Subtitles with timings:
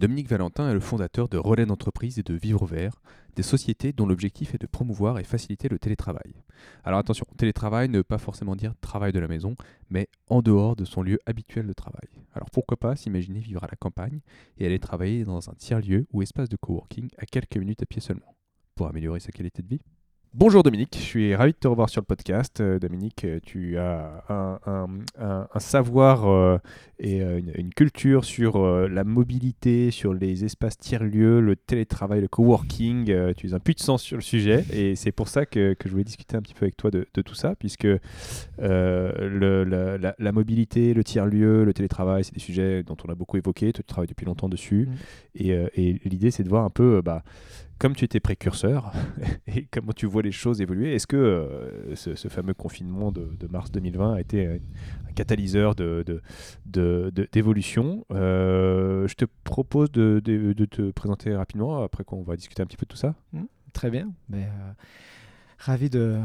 [0.00, 3.02] Dominique Valentin est le fondateur de Relais d'entreprise et de Vivre Vert,
[3.36, 6.42] des sociétés dont l'objectif est de promouvoir et faciliter le télétravail.
[6.84, 9.56] Alors attention, télétravail ne veut pas forcément dire travail de la maison,
[9.90, 12.08] mais en dehors de son lieu habituel de travail.
[12.32, 14.20] Alors pourquoi pas s'imaginer vivre à la campagne
[14.56, 18.00] et aller travailler dans un tiers-lieu ou espace de coworking à quelques minutes à pied
[18.00, 18.34] seulement,
[18.76, 19.82] pour améliorer sa qualité de vie?
[20.32, 22.60] Bonjour Dominique, je suis ravi de te revoir sur le podcast.
[22.60, 26.58] Euh, Dominique, euh, tu as un, savoir euh,
[27.00, 33.34] et une, culture sur la mobilité, sur les espaces tiers-lieux, le télétravail, le coworking.
[33.34, 36.36] tu es un puissant sur le sujet et c'est pour ça que, je voulais discuter
[36.36, 37.88] un petit peu avec toi de, tout ça, puisque
[38.58, 43.72] le, la, mobilité, le tiers-lieu, le télétravail, c'est des sujets dont on a beaucoup évoqué.
[43.72, 44.88] tu travailles depuis longtemps dessus.
[44.88, 45.44] Mmh.
[45.76, 47.02] Et, l'idée, c'est de voir un peu...
[47.02, 47.24] Bah,
[47.80, 48.92] comme tu étais précurseur
[49.48, 53.72] et comment tu vois les choses évoluer, est-ce que euh, ce, fameux confinement de, mars
[53.72, 54.58] 2020 a été un,
[55.16, 62.62] catalyseur d'évolution de, euh, Je te propose de, te présenter rapidement, après qu'on va discuter
[62.62, 63.14] un petit peu de tout ça.
[63.32, 64.12] Mmh, très bien.
[64.28, 64.72] Mais, euh,
[65.58, 66.20] ravi de,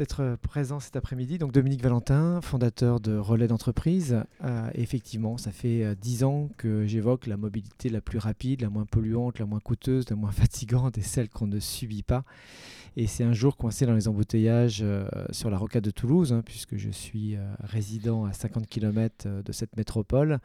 [0.00, 1.36] d'être présent cet après-midi.
[1.36, 4.24] Donc Dominique Valentin, fondateur de Relais d'entreprise.
[4.42, 8.70] Euh, effectivement, ça fait euh, dix ans que j'évoque la mobilité la plus rapide, la
[8.70, 12.24] moins polluante, la moins coûteuse, la moins fatigante et celle qu'on ne subit pas.
[12.96, 16.40] Et c'est un jour coincé dans les embouteillages euh, sur la rocade de Toulouse, hein,
[16.46, 20.40] puisque je suis résident à 50 km de cette métropole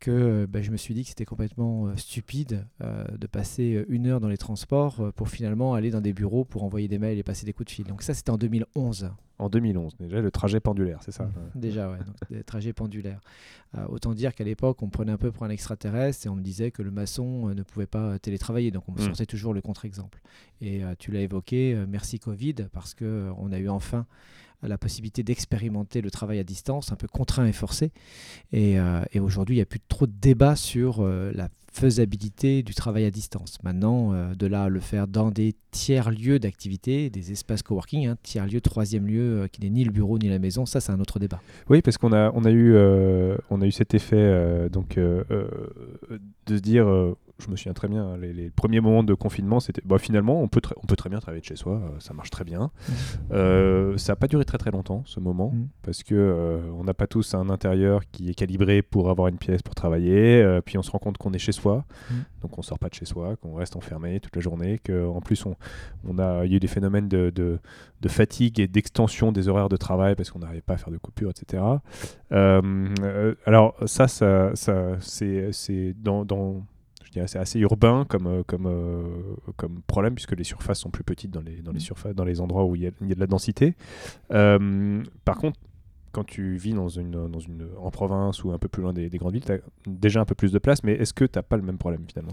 [0.00, 3.84] que euh, bah, je me suis dit que c'était complètement euh, stupide euh, de passer
[3.88, 7.18] une heure dans les transports pour finalement aller dans des bureaux pour envoyer des mails
[7.18, 7.86] et passer des coups de fil.
[7.86, 9.10] Donc ça, c'était en 2011.
[9.38, 11.60] En 2011, déjà le trajet pendulaire, c'est ça mmh.
[11.60, 13.20] Déjà, ouais, donc, des trajets pendulaires.
[13.90, 16.70] autant dire qu'à l'époque, on prenait un peu pour un extraterrestre et on me disait
[16.70, 18.70] que le maçon ne pouvait pas télétravailler.
[18.70, 19.02] Donc on me mmh.
[19.02, 20.22] sortait toujours le contre-exemple.
[20.62, 24.06] Et tu l'as évoqué, merci Covid, parce qu'on a eu enfin
[24.62, 27.92] la possibilité d'expérimenter le travail à distance, un peu contraint et forcé.
[28.52, 32.74] Et, euh, aujourd'hui, il n'y a plus trop de débat sur euh, la faisabilité du
[32.74, 33.58] travail à distance.
[33.62, 38.16] Maintenant, euh, de là à le faire dans des tiers-lieux d'activité, des espaces coworking, hein,
[38.22, 41.18] tiers-lieu, troisième lieu qui n'est ni le bureau ni la maison, ça c'est un autre
[41.18, 41.40] débat.
[41.68, 42.76] Oui, parce qu'on a, on a, eu,
[43.50, 45.26] on a eu cet effet donc, de
[46.48, 50.40] se dire je me souviens très bien, les, premiers moments de confinement, c'était bah, finalement,
[50.40, 52.70] on peut, on peut très bien travailler de chez soi, euh, ça marche très bien.
[53.32, 55.68] Euh, ça n'a pas duré très très longtemps ce moment, mmh.
[55.82, 59.36] parce que euh, on n'a pas tous un intérieur qui est calibré pour avoir une
[59.36, 62.14] pièce pour travailler, puis on se rend compte qu'on est chez soi, mmh.
[62.42, 65.44] donc on sort pas de chez soi, qu'on reste enfermé toute la journée, qu'en plus
[65.46, 65.56] on,
[66.06, 67.58] on a eu des phénomènes de, de,
[68.00, 70.98] de fatigue et d'extension des horaires de travail parce qu'on n'arrivait pas à faire de
[70.98, 71.62] coupures, etc.
[72.30, 76.62] alors ça, ça, ça c'est dans, dans
[77.26, 79.02] c'est assez urbain comme, euh, comme, euh,
[79.56, 81.80] comme problème, puisque les surfaces sont plus petites dans les, dans les, mm.
[81.80, 83.74] surfaces, dans les endroits où il y a, il y a de la densité.
[84.32, 85.58] Euh, par contre,
[86.16, 87.28] quand tu vis dans une,
[87.78, 90.24] en province ou un peu plus loin des, des grandes villes, tu as déjà un
[90.24, 92.32] peu plus de place, mais est-ce que tu n'as pas le même problème finalement?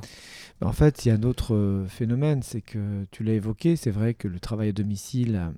[0.62, 3.92] Bah, En fait, il y a un autre phénomène, c'est que tu l'as évoqué, c'est
[3.92, 5.52] vrai que le travail à domicile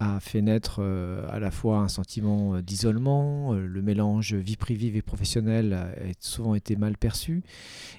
[0.00, 4.56] a fait naître euh, à la fois un sentiment euh, d'isolement, euh, le mélange vie
[4.56, 5.88] privée, vie professionnelle a
[6.20, 7.42] souvent été mal perçu.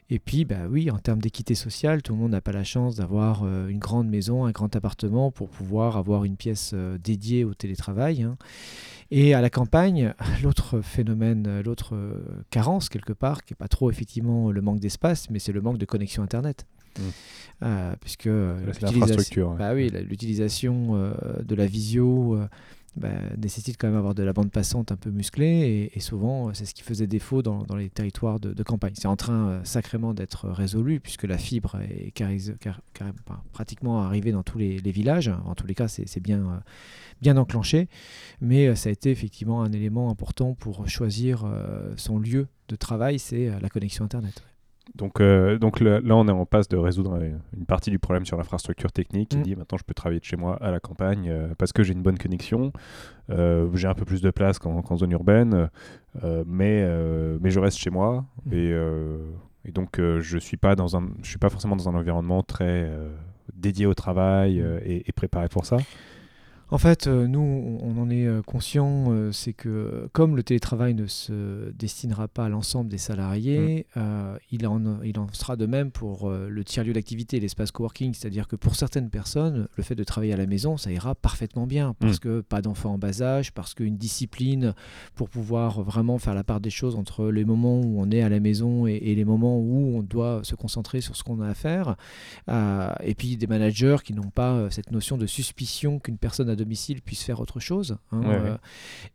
[0.09, 2.96] Et puis, bah oui, en termes d'équité sociale, tout le monde n'a pas la chance
[2.96, 8.24] d'avoir une grande maison, un grand appartement pour pouvoir avoir une pièce dédiée au télétravail.
[8.24, 8.38] Hein.
[9.12, 11.96] Et à la campagne, l'autre phénomène, l'autre
[12.50, 15.78] carence quelque part, qui n'est pas trop effectivement le manque d'espace, mais c'est le manque
[15.78, 16.66] de connexion Internet.
[16.97, 17.02] Mmh.
[17.64, 18.30] Euh, puisque
[18.81, 19.52] l'infrastructure.
[19.52, 22.48] Bah oui, l'utilisation euh, de la visio euh,
[22.95, 26.66] bah, nécessite quand même avoir de la bande passante un peu musclée et, souvent c'est
[26.66, 28.94] ce qui faisait défaut dans, dans les territoires de, campagne.
[28.95, 32.13] C'est en train sacrément d'être résolu puisque la fibre est
[33.51, 35.31] pratiquement arrivée dans tous les, villages.
[35.45, 36.62] En tous les cas, c'est bien,
[37.21, 37.88] bien enclenché,
[38.41, 41.45] mais ça a été effectivement un élément important pour choisir
[41.97, 44.44] son lieu de travail, c'est la connexion Internet.
[44.95, 47.19] Donc, euh, donc là, on est en passe de résoudre
[47.56, 49.44] une partie du problème sur l'infrastructure technique qui mm.
[49.44, 51.94] dit maintenant je peux travailler de chez moi à la campagne euh, parce que j'ai
[51.94, 52.71] une bonne connexion,
[53.30, 55.69] euh, j'ai un peu plus de place qu'en zone urbaine,
[56.45, 56.86] mais,
[57.39, 58.53] mais je reste chez moi mm.
[58.53, 58.71] et,
[59.65, 62.92] et, donc je suis pas dans un, je suis pas forcément dans un environnement très
[63.53, 64.80] dédié au travail mm.
[64.85, 65.77] et, préparé pour ça.
[66.71, 70.94] En fait, euh, nous, on en est euh, conscient, euh, c'est que comme le télétravail
[70.94, 73.88] ne se destinera pas à l'ensemble des salariés,
[74.51, 78.13] il, en, il en sera de même pour le tiers-lieu d'activité, l'espace coworking.
[78.13, 81.66] C'est-à-dire que pour certaines personnes, le fait de travailler à la maison, ça ira parfaitement
[81.66, 82.19] bien, parce Mm.
[82.19, 84.74] que pas d'enfants en bas âge, parce qu'une discipline
[85.16, 88.30] pour pouvoir vraiment faire la part des choses entre les moments où on est à
[88.30, 91.48] la maison et, et les moments où on doit se concentrer sur ce qu'on a
[91.48, 91.95] à faire.
[92.50, 96.56] Euh, et puis des managers qui n'ont pas cette notion de suspicion qu'une personne à
[96.59, 97.97] domicile puisse faire autre chose.
[98.11, 98.50] hein, Ouais, ouais.
[98.51, 98.57] euh,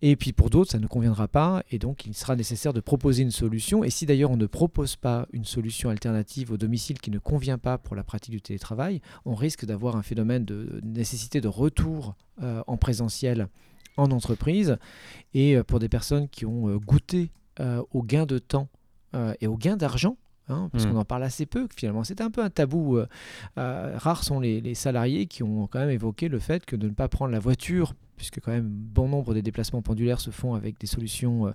[0.03, 1.63] et puis pour d'autres, ça ne conviendra pas.
[1.71, 3.85] Et donc, il sera nécessaire de proposer une solution.
[3.85, 7.59] Et si d'ailleurs on ne propose pas une solution alternative au domicile qui ne convient
[7.59, 12.17] pas pour la pratique du télétravail, on risque d'avoir un phénomène de nécessité de retour
[12.43, 13.49] euh, en présentiel
[13.97, 14.77] en entreprise.
[15.35, 17.31] Et euh, pour des personnes qui ont goûté
[17.61, 18.69] euh, au gain de temps
[19.41, 20.17] et au gain d'argent,
[20.49, 20.93] hein, parce Mm.
[20.93, 22.05] qu'on en parle assez peu finalement.
[22.05, 22.97] C'est un peu un tabou.
[22.99, 23.07] euh,
[23.59, 26.89] euh, rares sont les, les salariés qui ont quand même évoqué le fait que de
[26.89, 30.55] ne pas prendre la voiture, puisque quand même bon nombre des déplacements pendulaires se font
[30.55, 31.51] avec des solutions euh,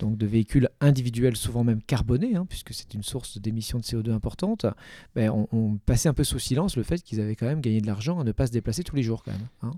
[0.00, 4.10] donc de véhicules individuels, souvent même carbonés, hein, puisque c'est une source d'émissions de CO2
[4.12, 4.66] importante,
[5.14, 7.86] ben, on, passait un peu sous silence le fait qu'ils avaient quand même gagné de
[7.86, 9.46] l'argent à ne pas se déplacer tous les jours quand même.
[9.62, 9.72] hein.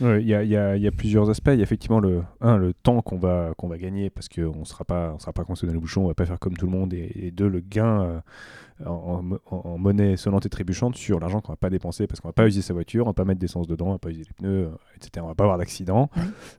[0.00, 1.50] Ouais, Il y, a, il y il y a plusieurs aspects.
[1.52, 4.60] Il y a effectivement le, un, le temps qu'on va, qu'on va gagner parce qu'on
[4.60, 6.56] ne sera pas, on sera pas coincé dans les bouchons, on va pas faire comme
[6.56, 6.92] tout le monde.
[6.94, 8.20] Et, et deux, le gain euh,
[8.86, 12.20] en, en mo- en monnaie sonnante et trébuchante sur l'argent qu'on va pas dépenser parce
[12.20, 14.10] qu'on va pas utiliser sa voiture, on va pas mettre d'essence dedans, on va pas
[14.10, 15.24] utiliser les pneus, euh, etc.
[15.24, 16.10] On va pas avoir d'accident.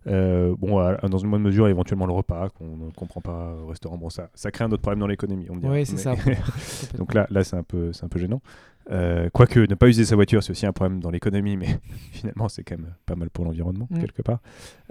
[0.07, 3.67] Euh, bon, à- dans une bonne mesure, éventuellement le repas qu'on ne comprend pas au
[3.67, 3.97] restaurant.
[3.97, 5.47] Bon, ça, ça crée un autre problème dans l'économie.
[5.49, 5.73] on me dira.
[5.73, 6.15] Oui, c'est Mais- ça.
[6.97, 8.41] Donc là, là c'est un peu, c'est un peu gênant.
[8.91, 11.79] Euh, Quoique ne pas user sa voiture, c'est aussi un problème dans l'économie, mais
[12.11, 13.99] finalement c'est quand même pas mal pour l'environnement Mm.
[13.99, 14.39] quelque part.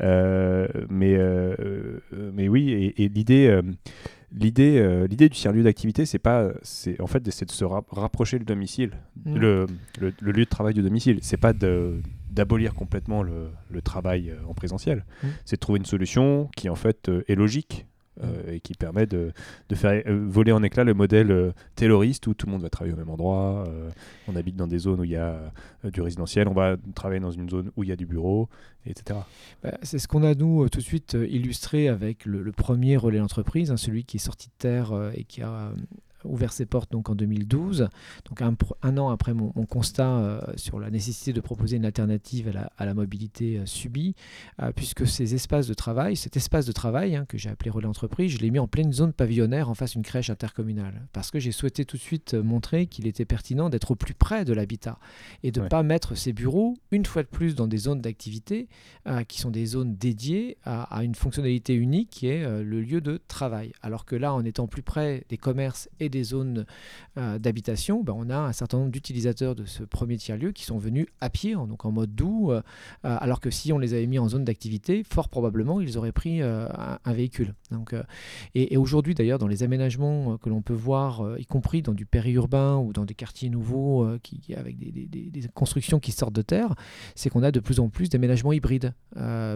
[0.00, 1.98] Euh, mais, euh,
[2.32, 3.60] mais oui, et, et l'idée,
[4.32, 7.84] l'idée, l'idée du tiers lieu d'activité, c'est pas, c'est en fait, c'est de se ra-
[7.90, 8.92] rapprocher le domicile,
[9.24, 9.36] Mm.
[9.36, 9.66] le,
[10.00, 11.18] le- le lieu de travail du domicile.
[11.22, 15.04] C'est pas d'abolir complètement le, le travail en présentiel.
[15.22, 15.26] Mm.
[15.44, 17.86] C'est de trouver une solution qui en fait est logique.
[18.23, 19.32] Euh, et qui permet de,
[19.73, 22.93] faire euh, voler en éclat le modèle euh, tayloriste où tout le monde va travailler
[22.93, 23.67] au même endroit.
[24.29, 25.50] on habite dans des zones où il y a
[25.85, 28.50] du résidentiel, on va travailler dans une zone où il y a du bureau,
[28.85, 29.20] etc.
[29.62, 33.70] Bah, c'est ce qu'on a, nous, tout de suite illustré avec le, premier relais d'entreprise,
[33.70, 35.73] hein, celui qui est sorti de terre et qui a
[36.24, 37.88] ouvert ses portes donc, en 2012.
[38.28, 38.42] Donc
[38.82, 42.52] un, an après mon, mon constat euh, sur la nécessité de proposer une alternative à
[42.52, 44.14] la, à la mobilité euh, subie,
[44.62, 47.86] euh, puisque ces espaces de travail, cet espace de travail hein, que j'ai appelé relais
[47.86, 51.06] entreprise, je l'ai mis en pleine zone pavillonnaire en face d'une crèche intercommunale.
[51.12, 54.44] Parce que j'ai souhaité tout de suite montrer qu'il était pertinent d'être au plus près
[54.44, 54.98] de l'habitat
[55.42, 55.68] et de ne Ouais.
[55.68, 58.68] pas mettre ses bureaux, une fois de plus, dans des zones d'activité
[59.28, 63.20] qui sont des zones dédiées à, à une fonctionnalité unique qui est le lieu de
[63.28, 63.72] travail.
[63.80, 66.64] Alors que là, en étant plus près des commerces et des zones
[67.19, 70.79] euh, d'habitation, ben, on a un certain nombre d'utilisateurs de ce premier tiers-lieu qui sont
[70.79, 72.62] venus à pied, en- donc en mode doux, euh,
[73.05, 76.12] euh, alors que si on les avait mis en zone d'activité, fort probablement, ils auraient
[76.12, 76.69] pris euh,
[77.05, 77.55] un, véhicule.
[77.73, 77.94] Donc,
[78.55, 82.06] et, et aujourd'hui, d'ailleurs, dans les aménagements que l'on peut voir, y compris dans du
[82.06, 86.35] périurbain ou dans des quartiers nouveaux qui, avec des, des- des- des constructions qui sortent
[86.35, 86.75] de terre,
[87.14, 88.93] c'est qu'on a de plus en plus d'aménagements hybrides,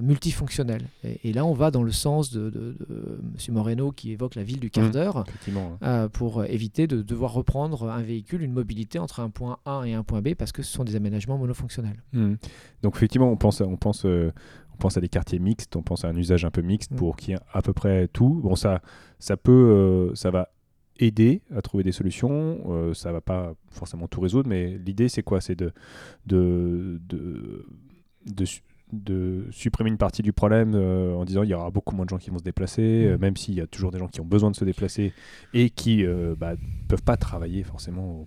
[0.03, 0.89] multifonctionnels.
[1.05, 3.19] Et, et là, on va dans le sens de, de, de
[3.49, 3.55] M.
[3.55, 4.91] Moreno qui évoque la ville du quart Mhm.
[4.93, 5.25] d'heure.
[5.83, 6.09] Hein.
[6.13, 10.03] pour éviter de devoir reprendre un véhicule, une mobilité entre un point A et un
[10.03, 12.03] point B parce que ce sont des aménagements monofonctionnels.
[12.13, 12.35] Mm.
[12.83, 14.33] Donc effectivement, on pense, à, on, pense, euh,
[14.75, 16.97] on pense à des quartiers mixtes, on pense à un usage un peu mixte Mm.
[16.97, 18.41] pour qu'il y ait à peu près tout.
[18.43, 18.81] Bon, ça,
[19.19, 20.49] ça peut, euh, ça va
[20.99, 22.59] aider à trouver des solutions.
[22.71, 25.41] euh, ça va pas forcément tout résoudre, mais l'idée c'est quoi?
[25.41, 25.73] C'est de,
[26.27, 27.01] de,
[28.25, 28.45] de,
[29.05, 32.11] de supprimer une partie du problème euh, en disant il y aura beaucoup moins de
[32.11, 33.21] gens qui vont se déplacer, euh, Mm.
[33.21, 35.13] même s'il y a toujours des gens qui ont besoin de se déplacer
[35.55, 36.55] et qui euh, bah,
[36.89, 38.27] peuvent pas travailler forcément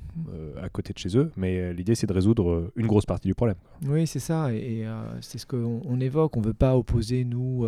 [0.62, 1.32] à côté de chez eux.
[1.38, 3.58] Mais l'idée c'est de résoudre une grosse partie du problème.
[3.86, 4.54] Oui, c'est ça.
[4.54, 4.88] Et, et,
[5.22, 6.36] c'est ce qu'on on évoque.
[6.38, 7.68] On ne veut pas opposer, nous,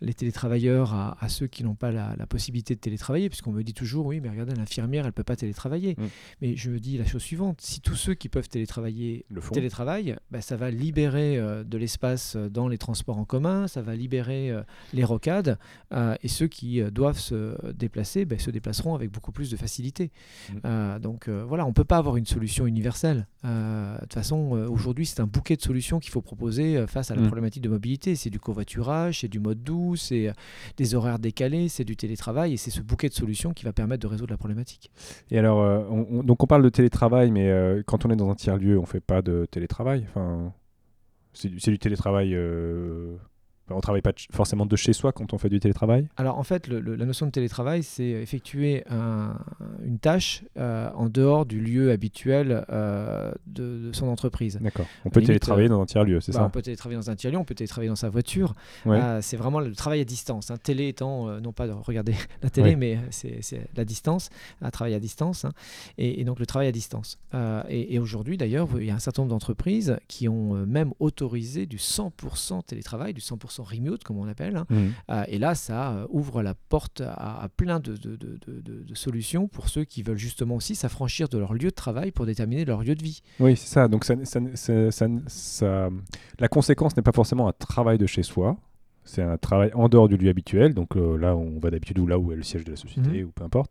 [0.00, 3.62] les télétravailleurs à, à ceux qui n'ont pas la, la possibilité de télétravailler, puisqu'on me
[3.62, 5.96] dit toujours, oui, mais regardez, l'infirmière, elle ne peut pas télétravailler.
[5.98, 6.04] Mm.
[6.42, 10.16] Mais je me dis la chose suivante, si tous ceux qui peuvent télétravailler Le télétravaillent,
[10.30, 14.50] bah, ça va libérer de l'espace euh, dans les transports en commun, ça va libérer
[14.50, 15.58] euh, les rocades,
[15.92, 20.10] euh, et ceux qui doivent se déplacer bah, se déplaceront avec beaucoup plus de facilité.
[20.64, 20.98] Mm.
[21.00, 23.26] Donc voilà, on ne peut pas avoir une solution universelle.
[23.44, 27.22] De toute façon, aujourd'hui, c'est un bouquet de solutions qu'il faut proposer face à la
[27.22, 27.26] Mm.
[27.26, 28.14] problématique de mobilité.
[28.14, 30.32] C'est du covoiturage, c'est du mode doux, c'est
[30.76, 34.02] des horaires décalés, c'est du télétravail, et c'est ce bouquet de solutions qui va permettre
[34.02, 34.90] de résoudre la problématique.
[35.30, 35.58] Et alors,
[35.90, 38.86] on- on- donc on parle de télétravail, mais quand on est dans un tiers-lieu, on
[38.86, 40.06] fait pas de télétravail?
[40.10, 40.52] Enfin,
[41.38, 43.16] c'est du, télétravail euh,
[43.70, 46.42] on ne travaille pas forcément de chez soi quand on fait du télétravail Alors en
[46.42, 48.84] fait, la notion de télétravail, c'est effectuer
[49.84, 54.58] une tâche euh, en dehors du lieu habituel euh, de, son entreprise.
[54.60, 54.86] D'accord.
[55.04, 56.44] On peut télétravailler dans un tiers-lieu, c'est bah, ça?
[56.44, 58.54] On peut télétravailler dans un tiers-lieu, on peut télétravailler dans sa voiture.
[59.20, 60.50] c'est vraiment le travail à distance.
[60.50, 60.56] Hein.
[60.62, 64.30] Télé étant, non pas de regarder la télé, mais c'est la distance,
[64.62, 65.44] à travailler à distance.
[65.44, 65.52] Hein.
[65.96, 67.18] Et, donc le travail à distance.
[67.68, 71.66] et, et aujourd'hui, d'ailleurs, il y a un certain nombre d'entreprises qui ont même autorisé
[71.66, 74.56] du 100% télétravail, du 100% remote, comme on appelle.
[74.56, 74.66] Hein.
[74.70, 74.76] Mmh.
[75.10, 79.84] Euh, et là, ça euh, ouvre la porte à, plein de, de, solutions pour ceux
[79.84, 83.02] qui veulent justement aussi s'affranchir de leur lieu de travail pour déterminer leur lieu de
[83.02, 83.22] vie.
[83.40, 83.88] Oui, c'est ça.
[83.88, 84.14] Donc, ça,
[85.28, 85.88] ça,
[86.38, 88.56] la conséquence n'est pas forcément un travail de chez soi.
[89.04, 92.06] C'est un travail en dehors du lieu habituel, donc euh, là on va d'habitude ou
[92.06, 93.26] là où est le siège de la société mmh.
[93.26, 93.70] ou peu importe.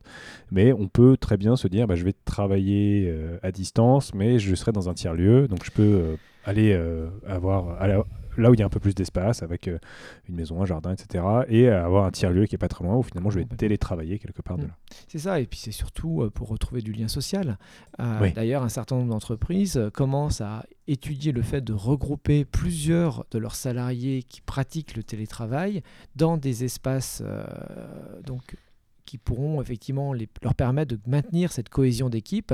[0.50, 4.56] Mais on peut très bien se dire, bah, je vais travailler à distance, mais je
[4.56, 6.74] serai dans un tiers lieu, donc je peux aller
[7.28, 7.80] avoir
[8.38, 9.80] là où il y a un peu plus d'espace, avec euh,
[10.30, 11.24] une maison, un jardin, etc.
[11.50, 14.42] Et avoir un tiers-lieu qui est pas très loin, où finalement je vais télétravailler quelque
[14.42, 14.68] part de mm.
[14.68, 14.74] là.
[15.08, 17.58] C'est ça, et puis c'est surtout euh, pour retrouver du lien social.
[18.00, 23.40] Euh, d'ailleurs, un certain nombre d'entreprises commencent à étudier le fait de regrouper plusieurs de
[23.40, 25.82] leurs salariés qui pratiquent le télétravail
[26.16, 27.22] dans des espaces
[28.26, 28.56] donc
[29.08, 32.54] qui pourront effectivement leur permettre de maintenir cette cohésion d'équipe.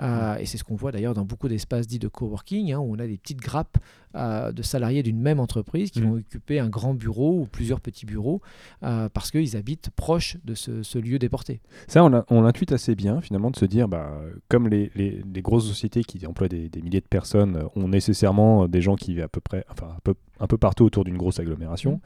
[0.00, 2.96] Euh, et c'est ce qu'on voit d'ailleurs dans beaucoup d'espaces dits de coworking, hein, où
[2.96, 3.78] on a des petites grappes
[4.16, 6.04] euh, de salariés d'une même entreprise qui mmh.
[6.04, 8.40] vont occuper un grand bureau ou plusieurs petits bureaux
[8.82, 11.60] euh, parce qu'ils habitent proche de ce, lieu déporté.
[11.86, 14.10] Ça, on l'intuite assez bien finalement de se dire, bah,
[14.48, 14.90] comme les,
[15.36, 19.28] grosses sociétés qui emploient des, milliers de personnes ont nécessairement des gens qui vivent à
[19.28, 22.00] peu près, enfin un peu, un peu partout autour d'une grosse agglomération,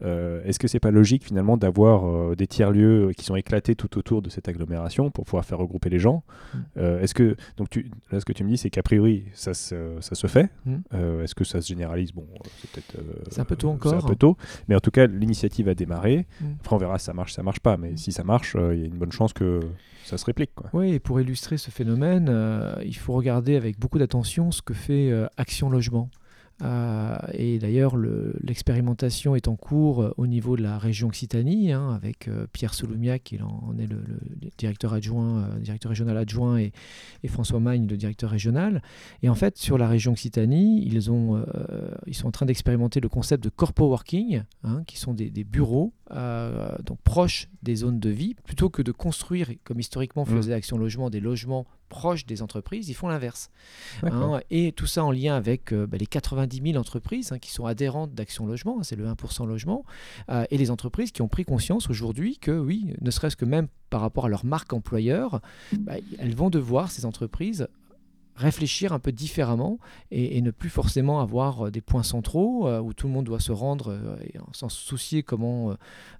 [0.00, 0.06] mmh.
[0.44, 4.30] est-ce que c'est pas logique finalement d'avoir des tiers-lieux qui sont éclatés tout autour de
[4.30, 6.22] cette agglomération pour pouvoir faire regrouper les gens
[6.54, 6.80] mmh.
[7.00, 9.96] Est-ce que, donc tu, là ce que tu me dis, c'est qu'a priori ça, se,
[10.00, 10.50] ça se fait.
[10.92, 12.26] Est-ce que ça se généralise, bon,
[12.60, 12.98] c'est peut-être.
[12.98, 13.94] Euh, c'est un peu tôt encore.
[13.94, 14.36] un peu tôt.
[14.68, 16.26] Mais en tout cas, l'initiative a démarré.
[16.40, 16.46] Mm.
[16.60, 17.76] Après, on verra si ça marche, ça marche pas.
[17.76, 19.60] Mais si ça marche, euh, il y a une bonne chance que
[20.04, 20.54] ça se réplique.
[20.54, 20.70] Quoi.
[20.72, 24.74] Oui, et pour illustrer ce phénomène, euh, il faut regarder avec beaucoup d'attention ce que
[24.74, 26.10] fait Action Logement.
[26.62, 31.92] Euh, et d'ailleurs, l'expérimentation est en cours euh, au niveau de la région Occitanie, hein,
[31.94, 34.02] avec euh, Pierre Solomiac, qui en est le,
[34.56, 36.72] directeur adjoint, directeur régional adjoint, et,
[37.28, 38.82] François Magne, le directeur régional.
[39.22, 41.44] Et en fait, sur la région Occitanie, ils, ont,
[42.06, 45.92] ils sont en train d'expérimenter le concept de corpo working, hein, qui sont des, bureaux
[46.84, 50.36] donc proches des zones de vie, plutôt que de construire, comme historiquement mmh.
[50.36, 53.50] faisait Action Logement, des logements proches des entreprises, ils font l'inverse.
[54.02, 57.50] Hein, et tout ça en lien avec euh, bah, les 90 000 entreprises hein, qui
[57.50, 59.84] sont adhérentes d'Action Logement, hein, c'est le 1% logement,
[60.30, 63.68] euh, et les entreprises qui ont pris conscience aujourd'hui que oui, ne serait-ce que même
[63.90, 65.40] par rapport à leur marque employeur,
[65.78, 67.68] bah, elles vont devoir, ces entreprises,
[68.38, 69.78] réfléchir un peu différemment
[70.10, 73.40] et, ne plus forcément avoir euh, des points centraux euh, où tout le monde doit
[73.40, 74.16] se rendre euh,
[74.52, 75.74] sans se soucier comment,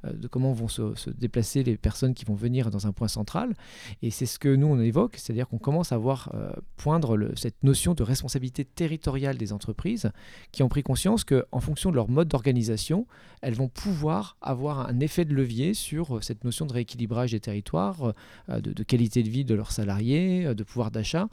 [0.04, 3.54] de comment vont se, déplacer les personnes qui vont venir dans un point central.
[4.02, 6.32] Et c'est ce que nous on évoque, c'est-à-dire qu'on commence à voir
[6.76, 10.10] poindre cette notion de responsabilité territoriale des entreprises
[10.52, 13.06] qui ont pris conscience qu'en fonction de leur mode d'organisation,
[13.42, 18.12] elles vont pouvoir avoir un effet de levier sur cette notion de rééquilibrage des territoires,
[18.48, 21.28] de qualité de vie de leurs salariés, de pouvoir d'achat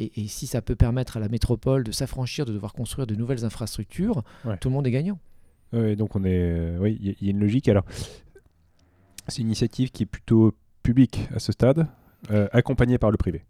[0.00, 3.44] et, si ça peut permettre à la métropole de s'affranchir de devoir construire de nouvelles
[3.44, 4.22] infrastructures,
[4.60, 5.18] tout le monde est gagnant.
[5.72, 7.68] Oui, donc on est, euh, oui, il y, a une logique.
[7.68, 7.84] Alors,
[9.28, 11.86] c'est une initiative qui est plutôt publique à ce stade,
[12.30, 13.44] euh, accompagnée par le privé.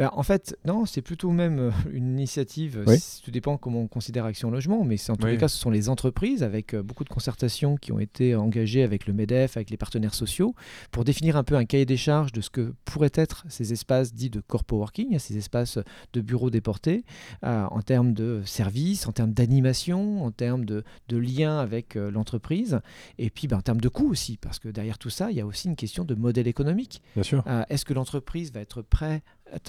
[0.00, 2.84] Ben, en fait, non, c'est plutôt même euh, une initiative,
[3.22, 5.90] tout dépend comment on considère Action Logement, mais en tous les cas, ce sont les
[5.90, 9.76] entreprises avec euh, beaucoup de concertations qui ont été engagées avec le MEDEF, avec les
[9.76, 10.54] partenaires sociaux,
[10.90, 14.14] pour définir un peu un cahier des charges de ce que pourraient être ces espaces
[14.14, 15.78] dits de corpo working, ces espaces
[16.14, 17.04] de bureaux déportés,
[17.44, 22.80] euh, en termes de services, en termes d'animation, en termes de, de lien avec l'entreprise,
[23.18, 25.40] et puis ben, en termes de coûts aussi, parce que derrière tout ça, il y
[25.40, 27.02] a aussi une question de modèle économique.
[27.14, 27.44] Bien sûr.
[27.68, 29.22] Est-ce que l'entreprise va être prête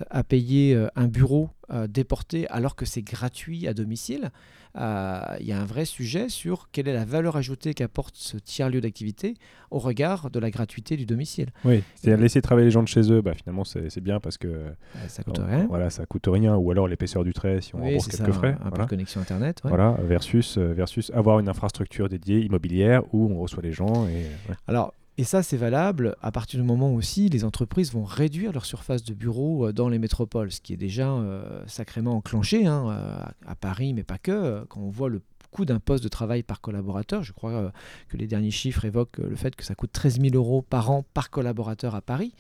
[0.10, 4.32] à payer euh, un bureau euh, déporté alors que c'est gratuit à domicile,
[4.78, 8.38] euh, il y a un vrai sujet sur quelle est la valeur ajoutée qu'apporte ce
[8.38, 9.36] tiers-lieu d'activité
[9.70, 11.50] au regard de la gratuité du domicile.
[11.66, 14.66] Oui, c'est-à-dire laisser travailler les gens de chez eux, bah, finalement c'est bien parce que
[15.08, 15.66] ça coûte rien.
[15.68, 18.58] Voilà, ça coûte rien, ou alors l'épaisseur du trait si on rembourse quelques frais.
[18.64, 19.62] Un, peu de connexion Internet.
[19.64, 24.08] Voilà, versus, versus avoir une infrastructure dédiée immobilière où on reçoit les gens.
[24.08, 24.26] Et,
[24.68, 28.66] Alors, et ça, c'est valable à partir du moment aussi les entreprises vont réduire leur
[28.66, 32.88] surface de bureau euh, dans les métropoles, ce qui est déjà euh, sacrément enclenché hein,
[32.90, 34.64] euh, à Paris, mais pas que.
[34.68, 37.72] Quand on voit le coût d'un poste de travail par collaborateur, je crois
[38.10, 41.04] que les derniers chiffres évoquent le fait que ça coûte 13 000 euros par an
[41.14, 42.34] par collaborateur à Paris.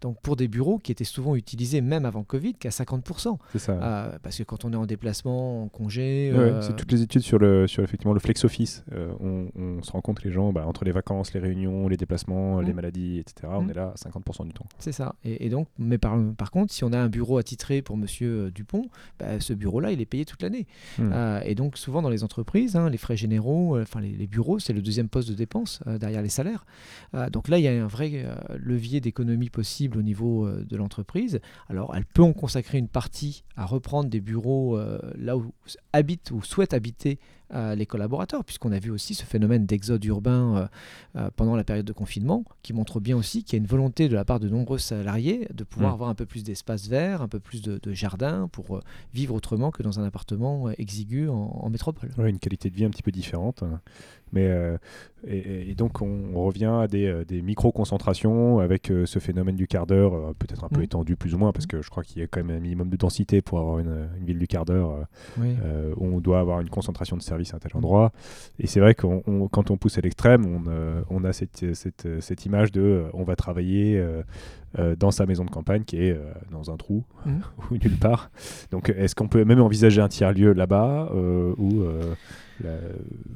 [0.00, 3.38] Donc pour des bureaux qui étaient souvent utilisés même avant Covid, qu'à 50%.
[3.52, 3.72] C'est ça.
[3.72, 6.32] Euh, parce que quand on est en déplacement, en congé.
[6.32, 8.82] Ouais, euh, c'est toutes les études sur, le, sur effectivement le flex office.
[8.92, 11.86] Euh, on, on se rend compte que les gens, bah, entre les vacances, les réunions,
[11.88, 12.76] les déplacements, les Mm.
[12.76, 13.70] maladies, etc., on Mm.
[13.70, 14.66] est là à 50% du temps.
[14.78, 15.14] C'est ça.
[15.24, 18.46] Et, et donc, mais par, par contre, si on a un bureau attitré pour Monsieur
[18.46, 18.86] euh, Dupont,
[19.20, 20.66] bah, ce bureau-là, il est payé toute l'année.
[20.98, 21.10] Mm.
[21.12, 22.44] Euh, et donc, souvent dans les entreprises,
[22.74, 25.98] hein, les frais généraux, euh, enfin les, bureaux, c'est le deuxième poste de dépense euh,
[25.98, 26.64] derrière les salaires.
[27.14, 28.24] Euh, donc là, il y a un vrai
[28.56, 31.40] levier d'économie possible au niveau de l'entreprise.
[31.68, 34.78] Alors, elle peut en consacrer une partie à reprendre des bureaux
[35.18, 35.52] là où
[35.92, 37.18] habitent ou souhaitent habiter
[37.76, 40.66] les collaborateurs, puisqu'on a vu aussi ce phénomène d'exode urbain euh,
[41.16, 44.08] euh, pendant la période de confinement, qui montre bien aussi qu'il y a une volonté
[44.08, 45.94] de la part de nombreux salariés de pouvoir Mm.
[45.94, 48.80] avoir un peu plus d'espace vert, un peu plus de, de jardin pour euh,
[49.12, 52.10] vivre autrement que dans un appartement exigu en, en métropole.
[52.18, 53.62] Ouais, une qualité de vie un petit peu différente.
[54.34, 54.76] Mais, euh,
[55.26, 59.56] et, et donc, on, on revient à des, euh, des micro-concentrations avec euh, ce phénomène
[59.56, 60.84] du quart d'heure, euh, peut-être un peu Mm.
[60.84, 62.88] étendu plus ou moins, parce que je crois qu'il y a quand même un minimum
[62.90, 65.06] de densité pour avoir une, une ville du quart d'heure.
[65.38, 65.54] Oui.
[65.96, 68.12] où on doit avoir une concentration de services à un tel endroit.
[68.58, 69.06] Et c'est vrai que
[69.48, 70.62] quand on pousse à l'extrême, on,
[71.10, 73.98] on a cette, cette, cette image de on va travailler
[74.78, 77.40] euh, dans sa maison de campagne qui est euh, dans un trou Mhm.
[77.70, 78.30] ou nulle part.
[78.72, 82.14] Donc est-ce qu'on peut même envisager un tiers-lieu là-bas euh, la-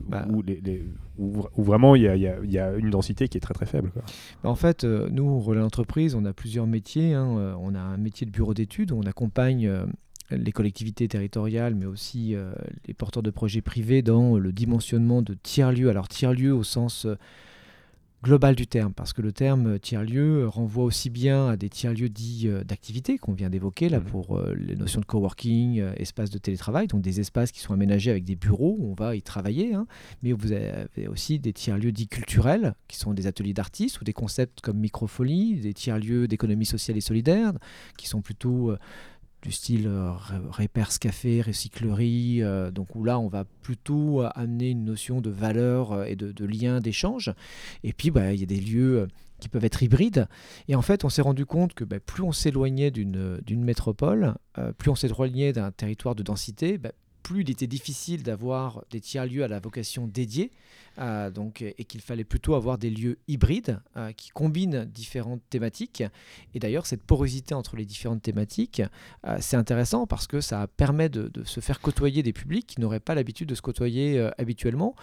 [0.08, 0.26] Bah.
[0.30, 0.84] où, les- les-
[1.18, 3.66] où vra- où vraiment il y a, y y une densité qui est très très
[3.66, 4.02] faible quoi.
[4.42, 7.12] En fait, euh, nous, Relais Entreprise, on a plusieurs métiers.
[7.14, 7.36] hein.
[7.38, 9.84] Euh, On a un métier de bureau d'études où on accompagne euh,
[10.30, 12.52] les collectivités territoriales, mais aussi euh,
[12.86, 15.88] les porteurs de projets privés dans le dimensionnement de tiers-lieux.
[15.90, 17.06] Alors, tiers-lieux au sens
[18.24, 22.48] global du terme, parce que le terme tiers-lieu renvoie aussi bien à des tiers-lieux dits
[22.48, 24.04] euh, d'activité qu'on vient d'évoquer, là, Mhm.
[24.06, 27.72] pour euh, les notions de coworking, euh, espaces de télétravail, donc des espaces qui sont
[27.72, 29.86] aménagés avec des bureaux où on va y travailler, hein.
[30.22, 34.12] mais vous avez aussi des tiers-lieux dits culturels, qui sont des ateliers d'artistes ou des
[34.12, 37.52] concepts comme Microfolie, des tiers-lieux d'économie sociale et solidaire,
[37.96, 38.72] qui sont plutôt
[39.42, 40.12] du style euh,
[40.50, 45.30] repairs café, recyclerie, euh, donc où là on va plutôt euh, amener une notion de
[45.30, 47.32] valeur euh, et de, lien, d'échange.
[47.84, 49.06] Et puis bah, il y a des lieux
[49.40, 50.26] qui peuvent être hybrides.
[50.66, 54.34] Et en fait, on s'est rendu compte que bah, plus on s'éloignait d'une métropole,
[54.78, 56.90] plus on s'éloignait d'un territoire de densité, bah,
[57.22, 60.50] plus il était difficile d'avoir des tiers-lieux à la vocation dédiée,
[60.98, 66.02] euh, donc, et qu'il fallait plutôt avoir des lieux hybrides euh, qui combinent différentes thématiques.
[66.54, 68.82] Et d'ailleurs, cette porosité entre les différentes thématiques,
[69.26, 72.80] euh, c'est intéressant parce que ça permet de, de se faire côtoyer des publics qui
[72.80, 74.94] n'auraient pas l'habitude de se côtoyer habituellement.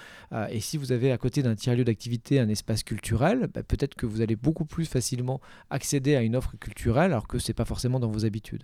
[0.50, 4.06] Et si vous avez à côté d'un tiers-lieu d'activité un espace culturel, bah, peut-être que
[4.06, 7.66] vous allez beaucoup plus facilement accéder à une offre culturelle alors que ce n'est pas
[7.66, 8.64] forcément dans vos habitudes.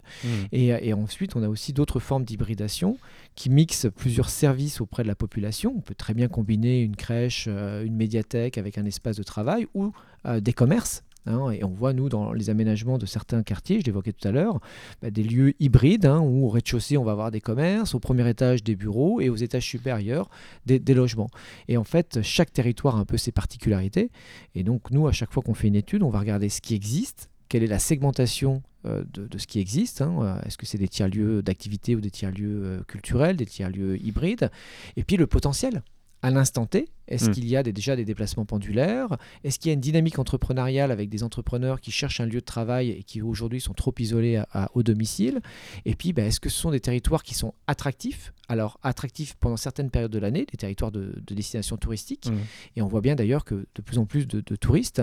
[0.52, 2.98] Et, et ensuite, on a aussi d'autres formes d'hybridation
[3.36, 5.74] qui mixent plusieurs services auprès de la population.
[5.76, 9.68] On peut très bien combiner une crèche, euh, une médiathèque avec un espace de travail
[9.74, 9.92] ou
[10.26, 11.04] euh, des commerces.
[11.26, 11.52] hein.
[11.52, 14.60] et on voit, nous, dans les aménagements de certains quartiers, je l'évoquais tout à l'heure,
[15.02, 18.28] bah, des lieux hybrides hein, où au rez-de-chaussée, on va avoir des commerces, au premier
[18.30, 20.30] étage, des bureaux et aux étages supérieurs,
[20.66, 21.30] des, logements.
[21.68, 24.12] Et en fait, chaque territoire a un peu ses particularités.
[24.56, 26.76] Et donc, nous, à chaque fois qu'on fait une étude, on va regarder ce qui
[26.76, 30.02] existe, quelle est la segmentation euh, de, ce qui existe.
[30.02, 30.40] hein.
[30.46, 34.50] Est-ce que c'est des tiers-lieux d'activité ou des tiers-lieux culturels, des tiers-lieux hybrides
[34.96, 35.84] Et puis le potentiel.
[36.24, 37.34] À l'instant T, est-ce Mm.
[37.34, 39.18] qu'il y a des- déjà des déplacements pendulaires?
[39.44, 42.46] Est-ce qu'il y a une dynamique entrepreneuriale avec des entrepreneurs qui cherchent un lieu de
[42.46, 45.40] travail et qui aujourd'hui sont trop isolés à- à- au domicile?
[45.86, 48.34] Et puis, ben, est-ce que ce sont des territoires qui sont attractifs?
[48.50, 52.28] Alors, attractifs pendant certaines périodes de l'année, des territoires de, de destination touristique.
[52.30, 52.38] Mhm.
[52.76, 55.02] Et on voit bien d'ailleurs que de plus en plus de, de touristes,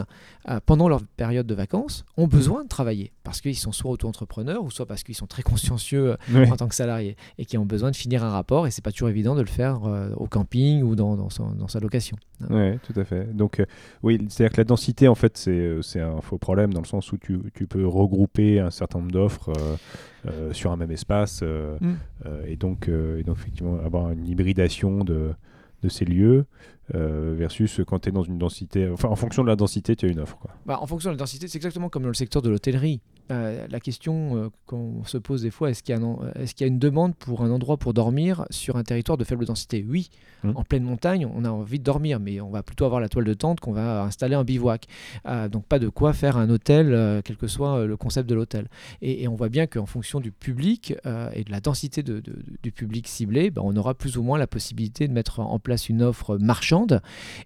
[0.51, 4.63] euh, pendant leur période de vacances, ont besoin de travailler parce qu'ils sont soit auto-entrepreneurs
[4.63, 7.65] ou soit parce qu'ils sont très consciencieux euh, en tant que salariés et qui ont
[7.65, 8.67] besoin de finir un rapport.
[8.67, 11.53] Et c'est pas toujours évident de le faire euh, au camping ou dans, dans, son-
[11.53, 11.98] dans sa location.
[12.51, 13.35] Ouais, tout à fait.
[13.35, 13.67] Donc, euh,
[14.03, 16.87] oui, c'est-à-dire que la densité, en fait, c'est euh, c'est un faux problème dans le
[16.87, 19.77] sens où tu, tu peux regrouper un certain nombre d'offres euh,
[20.27, 21.95] euh, sur un même espace euh, Mm.
[22.27, 25.31] euh, et, donc, euh, et donc, effectivement, avoir une hybridation de,
[25.83, 26.45] de ces lieux
[26.95, 28.89] euh, versus quand tu es dans une densité.
[28.89, 30.39] Enfin, en fonction de la densité, tu as une offre.
[30.39, 30.51] Quoi.
[30.67, 33.01] Bah, en fonction de la densité, c'est exactement comme dans le secteur de l'hôtellerie.
[33.31, 36.21] Euh, la question euh, qu'on se pose des fois, est-ce qu'il y, a un en-
[36.35, 39.25] est-ce qu'il y a une demande pour un endroit pour dormir sur un territoire de
[39.25, 39.85] faible densité?
[39.89, 40.09] Oui.
[40.45, 40.53] Mhm.
[40.57, 43.25] En pleine montagne, on a envie de dormir, mais on va plutôt avoir la toile
[43.27, 44.87] de tente qu'on va installer en bivouac.
[45.27, 48.29] Euh, donc pas de quoi faire un hôtel, euh, quel que soit euh, le concept
[48.31, 48.69] de l'hôtel.
[49.03, 52.21] Et, et on voit bien qu'en fonction du public euh, et de la densité de-
[52.21, 55.59] de- du public ciblé, bah, on aura plus ou moins la possibilité de mettre en
[55.59, 57.03] place une offre marchande.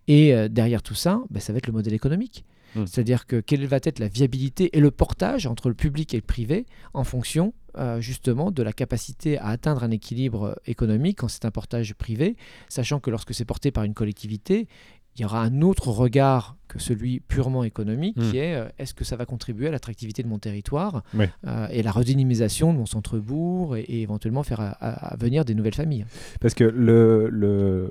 [0.06, 2.44] Et euh, derrière tout ça, bah, ça va être le modèle économique.
[2.74, 2.86] Mm.
[2.86, 6.22] C'est-à-dire que quelle va être la viabilité et le portage entre le public et le
[6.22, 11.28] privé en fonction euh, justement de la capacité à atteindre un équilibre euh, économique quand
[11.28, 12.36] c'est un portage privé,
[12.68, 14.68] sachant que lorsque c'est porté par une collectivité,
[15.16, 18.30] il y aura un autre regard que celui purement économique, Mm.
[18.30, 21.02] qui est euh, est-ce que ça va contribuer à l'attractivité de mon territoire
[21.46, 25.44] euh, et la redynamisation de mon centre-bourg et, et éventuellement faire à, à- à venir
[25.44, 26.06] des nouvelles familles.
[26.40, 27.90] Parce que le, le,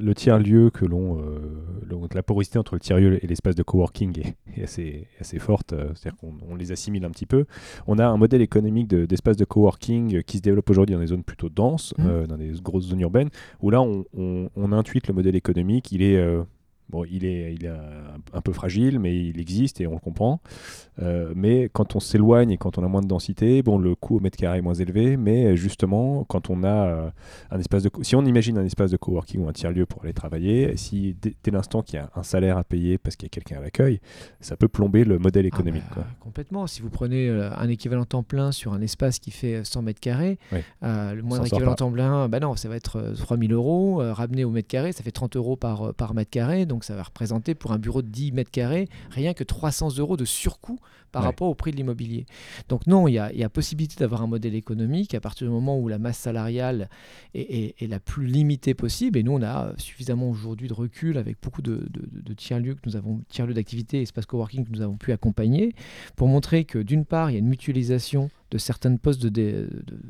[0.00, 1.18] le tiers-lieu que l'on.
[1.20, 1.38] euh,
[1.88, 5.72] le- la porosité entre le tiers-lieu et l'espace de coworking est, est assez, assez forte,
[5.72, 7.44] euh, c'est-à-dire qu'on on les assimile un petit peu.
[7.86, 11.00] On a un modèle économique de- d'espace de, coworking euh, qui se développe aujourd'hui dans
[11.00, 13.28] des zones plutôt denses, euh, dans des grosses zones urbaines,
[13.60, 16.16] où là on, on, on intuite le modèle économique, il est.
[16.90, 19.98] Bon, il est, il est un, un peu fragile, mais il existe et on le
[19.98, 20.40] comprend.
[21.00, 24.16] Euh, mais quand on s'éloigne et quand on a moins de densité, bon, le coût
[24.16, 25.16] au mètre carré est moins élevé.
[25.16, 27.10] Mais justement, quand on a euh,
[27.50, 30.02] un espace de, si on imagine un espace de coworking ou un tiers lieu pour
[30.04, 33.26] aller travailler, si dès, dès l'instant qu'il y a un salaire à payer parce qu'il
[33.26, 34.00] y a quelqu'un à l'accueil,
[34.40, 35.82] ça peut plomber le modèle économique.
[35.90, 36.02] Ah quoi.
[36.04, 36.66] bah, complètement.
[36.66, 40.00] Si vous prenez euh, un équivalent temps plein sur un espace qui fait 100 mètres
[40.00, 40.64] carrés, Ouais.
[40.82, 44.00] euh, le moindre équivalent temps plein, bah non, ça va être euh, 3000 euros.
[44.02, 46.66] euh, ramené au mètre carré, ça fait 30 euros par, par mètre carré.
[46.66, 50.16] Donc ça va représenter pour un bureau de 10 mètres carrés rien que 300 euros
[50.16, 50.78] de surcoût
[51.12, 51.28] par Ouais.
[51.28, 52.26] rapport au prix de l'immobilier.
[52.68, 55.46] Donc non, il y a, il y a possibilité d'avoir un modèle économique à partir
[55.46, 56.90] du moment où la masse salariale
[57.34, 59.18] est, est- est la plus limitée possible.
[59.18, 62.74] Et nous, on a suffisamment aujourd'hui de recul avec beaucoup de, de- de- de tiers-lieux
[62.74, 65.74] que nous avons, tiers-lieux d'activité, espace coworking que nous avons pu accompagner
[66.14, 69.52] pour montrer que d'une part, il y a une mutualisation de certains postes de dé-
[69.52, 70.00] de-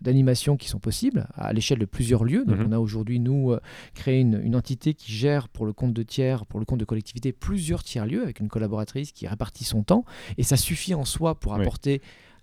[0.00, 2.44] d'animation qui sont possibles à l'échelle de plusieurs lieux.
[2.44, 2.66] Donc Mhm.
[2.68, 3.60] on a aujourd'hui, nous, euh,
[3.94, 6.84] créé une, une entité qui gère pour le compte de tiers, pour le compte de
[6.84, 10.04] collectivité, plusieurs tiers-lieux avec une collaboratrice qui répartit son temps.
[10.38, 11.58] Et ça suffit en soi pour Oui.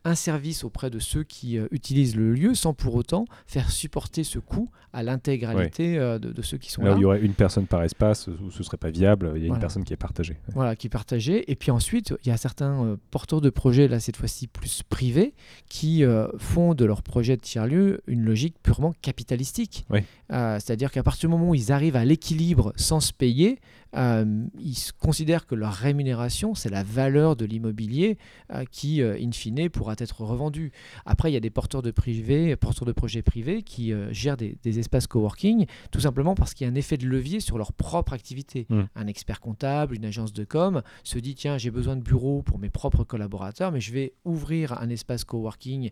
[0.06, 4.24] Un service auprès de ceux qui euh, utilisent le lieu sans pour autant faire supporter
[4.24, 7.34] ce coût à l'intégralité euh, de, de ceux qui sont Là il y aurait une
[7.34, 9.98] personne par espace, où ce serait pas viable, il y a une personne qui est
[9.98, 10.38] partagée.
[10.54, 11.50] Voilà, qui est partagé.
[11.52, 14.84] Et puis ensuite, il y a certains euh, porteurs de projets, là cette fois-ci plus
[14.84, 15.34] privés,
[15.70, 16.04] qui
[16.38, 19.86] font de leur projet de tiers-lieu une logique purement capitalistique.
[20.30, 23.60] C'est-à-dire qu'à partir du moment où ils arrivent à l'équilibre sans se payer,
[23.96, 28.18] euh, ils considèrent que leur rémunération, c'est la valeur de l'immobilier
[28.52, 30.72] euh, qui, euh, in fine, pourra être revendue.
[31.06, 34.58] Après, il y a des porteurs de, privés, porteurs de projets privés qui gèrent des,
[34.64, 37.74] des espaces coworking, tout simplement parce qu'il y a un effet de levier sur leur
[37.74, 38.66] propre activité.
[38.70, 38.82] Mm.
[38.96, 42.60] Un expert comptable, une agence de com se dit tiens, j'ai besoin de bureaux pour
[42.60, 45.92] mes propres collaborateurs, mais je vais ouvrir un espace coworking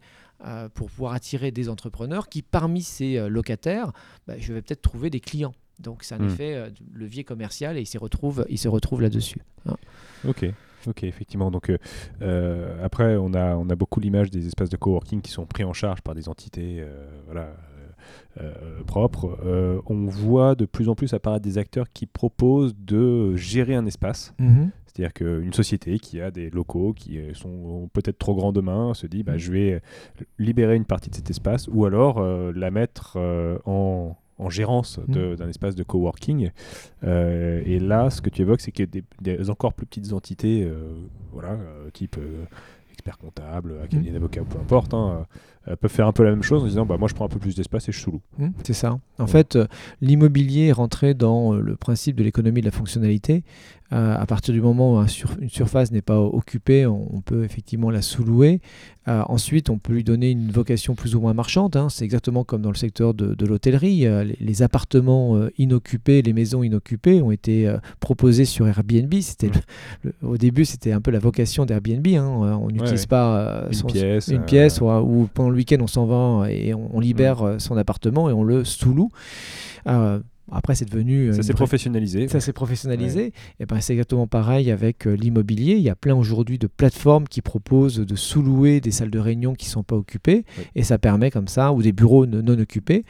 [0.73, 3.91] pour pouvoir attirer des entrepreneurs qui, parmi ces locataires,
[4.25, 5.53] bah, je vais peut-être trouver des clients.
[5.81, 6.25] Donc c'est un Mm.
[6.27, 9.39] effet euh, levier commercial et il se retrouve, il se retrouve là-dessus.
[9.67, 9.75] hein.
[10.27, 10.45] Ok,
[10.87, 11.49] ok, effectivement.
[11.51, 11.77] Donc euh,
[12.21, 15.63] euh, après, on a, on a beaucoup l'image des espaces de coworking qui sont pris
[15.63, 17.53] en charge par des entités, euh, voilà.
[18.39, 19.37] euh, propres.
[19.87, 24.33] On voit de plus en plus apparaître des acteurs qui proposent de gérer un espace.
[24.87, 29.23] C'est-à-dire qu'une société qui a des locaux qui sont peut-être trop grands demain se dit
[29.23, 29.37] bah, Mhm.
[29.39, 29.81] je vais
[30.37, 34.99] libérer une partie de cet espace ou alors euh, la mettre euh, en, en gérance
[35.07, 36.49] de- d'un espace de coworking.
[37.03, 40.63] Euh, et là, ce que tu évoques, c'est que des, des encore plus petites entités,
[40.63, 40.93] euh,
[41.31, 42.17] voilà, euh, type
[42.91, 45.25] expert comptable, cabinet d'avocat, peu importe, hein,
[45.79, 47.39] peuvent faire un peu la même chose en disant bah, moi je prends un peu
[47.39, 48.21] plus d'espace et je sous-loue.
[48.37, 48.99] Hmm, c'est ça.
[49.17, 49.27] En Ouais.
[49.29, 49.57] fait,
[50.01, 53.43] l'immobilier est rentré dans le principe de l'économie de la fonctionnalité.
[53.93, 57.21] Euh, à partir du moment où un sur- une surface n'est pas occupée, on, on
[57.21, 58.61] peut effectivement la sous-louer.
[59.07, 61.75] Euh, ensuite, on peut lui donner une vocation plus ou moins marchande.
[61.75, 61.89] hein.
[61.89, 64.05] C'est exactement comme dans le secteur de, de l'hôtellerie.
[64.07, 69.13] Euh, les, les appartements inoccupés, les maisons inoccupées ont été proposés sur Airbnb.
[69.21, 69.53] C'était Ouais.
[70.03, 72.07] le- le- au début, c'était un peu la vocation d'Airbnb.
[72.15, 72.59] hein.
[72.61, 73.07] On n'utilise ouais.
[73.07, 74.27] pas Une son- pièce.
[74.29, 78.29] une pièce ou, pendant le week-end on s'en va et on, on libère son appartement
[78.29, 79.09] et on le sous-loue.
[80.51, 82.27] Après c'est devenu euh, Ça s'est professionnalisé.
[82.27, 83.33] ça s'est professionnalisé.
[83.59, 85.73] Et ben c'est exactement pareil avec euh, l'immobilier.
[85.75, 89.53] Il y a plein aujourd'hui de plateformes qui proposent de sous-louer des salles de réunion
[89.55, 93.05] qui ne sont pas occupées et ça permet comme ça ou des bureaux non occupés.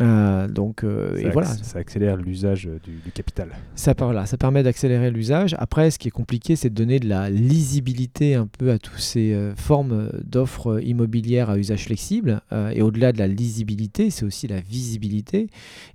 [0.00, 1.48] Euh, donc euh, ça, et voilà.
[1.48, 3.50] ça accélère l'usage euh, du, du capital.
[3.76, 5.54] Ça, par là, ça permet d'accélérer l'usage.
[5.58, 8.98] Après, ce qui est compliqué, c'est de donner de la lisibilité un peu à toutes
[8.98, 12.40] ces euh, formes d'offres immobilières à usage flexible.
[12.72, 15.48] Et au-delà de la lisibilité, c'est aussi la visibilité.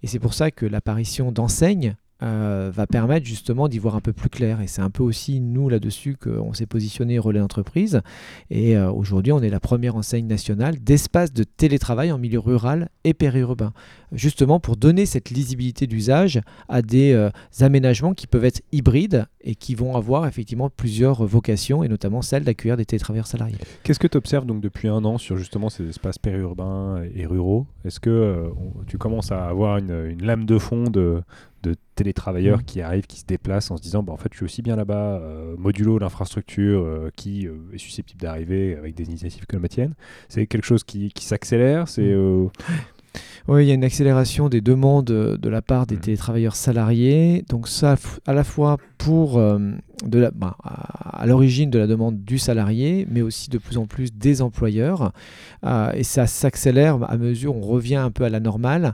[0.04, 4.12] Et c'est pour ça que l'apparition d'enseignes euh, va permettre justement d'y voir un peu
[4.12, 4.60] plus clair.
[4.60, 8.02] Et c'est un peu aussi nous là-dessus qu'on s'est positionné relais entreprise.
[8.50, 12.90] Et euh, aujourd'hui, on est la première enseigne nationale d'espace de télétravail en milieu rural
[13.06, 13.72] et périurbain.
[14.12, 17.30] Justement pour donner cette lisibilité d'usage à des euh,
[17.62, 22.44] aménagements qui peuvent être hybrides et qui vont avoir effectivement plusieurs vocations et notamment celle
[22.44, 23.56] d'accueillir des télétravailleurs salariés.
[23.84, 27.66] Qu'est-ce que tu observes donc depuis un an sur justement ces espaces périurbains et ruraux?
[27.86, 28.52] Est-ce que
[28.88, 31.22] tu commences à avoir une, une lame de fond de,
[31.64, 32.64] de télétravailleurs Mm.
[32.64, 34.76] qui arrivent, qui se déplacent en se disant bah, en fait je suis aussi bien
[34.76, 39.68] là-bas, euh, modulo l'infrastructure euh, qui euh, est susceptible d'arriver avec des initiatives comme la
[39.70, 39.94] tienne
[40.30, 42.50] C'est quelque chose qui, qui s'accélère C'est Mm.
[43.48, 46.02] Oui, il y a une accélération des demandes de la part des Mhm.
[46.02, 47.44] télétravailleurs salariés.
[47.50, 47.96] Donc ça,
[48.28, 53.22] à la fois pour, de la, bah, à l'origine de la demande du salarié, mais
[53.22, 55.14] aussi de plus en plus des employeurs.
[55.94, 58.94] et ça s'accélère à mesure on revient un peu à la normale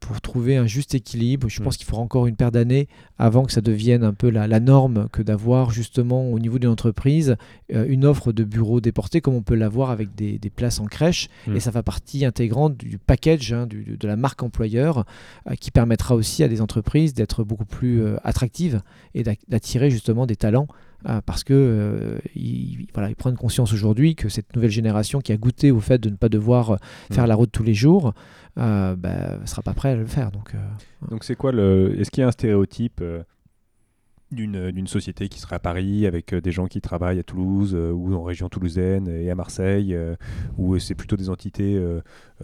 [0.00, 1.48] pour trouver un juste équilibre.
[1.48, 1.78] Je pense mm.
[1.78, 5.22] qu'il faudra encore une paire d'années avant que ça devienne un peu la, norme que
[5.22, 7.36] d'avoir justement au niveau d'une entreprise
[7.72, 11.28] euh, une offre de bureaux déportés comme on peut l'avoir avec des, places en crèche.
[11.46, 11.56] Mm.
[11.56, 15.04] Et ça fait partie intégrante du package, hein, de la marque employeur,
[15.48, 18.82] euh, qui permettra aussi à des entreprises d'être beaucoup plus euh, attractives
[19.14, 20.66] et d'attirer justement des talents.
[21.26, 22.20] parce que
[22.94, 26.10] voilà, ils prennent conscience aujourd'hui que cette nouvelle génération qui a goûté au fait de
[26.10, 26.78] ne pas devoir
[27.10, 27.28] faire mm.
[27.28, 28.12] la route tous les jours,
[28.58, 30.30] euh, bah, sera pas prêt à le faire.
[30.30, 30.58] Donc, euh,
[31.10, 31.98] donc c'est quoi le.
[31.98, 33.22] Est-ce qu'il y a un stéréotype euh,
[34.30, 38.22] d'une société qui serait à Paris avec des gens qui travaillent à Toulouse ou en
[38.22, 39.96] région toulousaine et à Marseille,
[40.58, 41.80] ou c'est plutôt des entités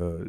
[0.01, 0.25] euh,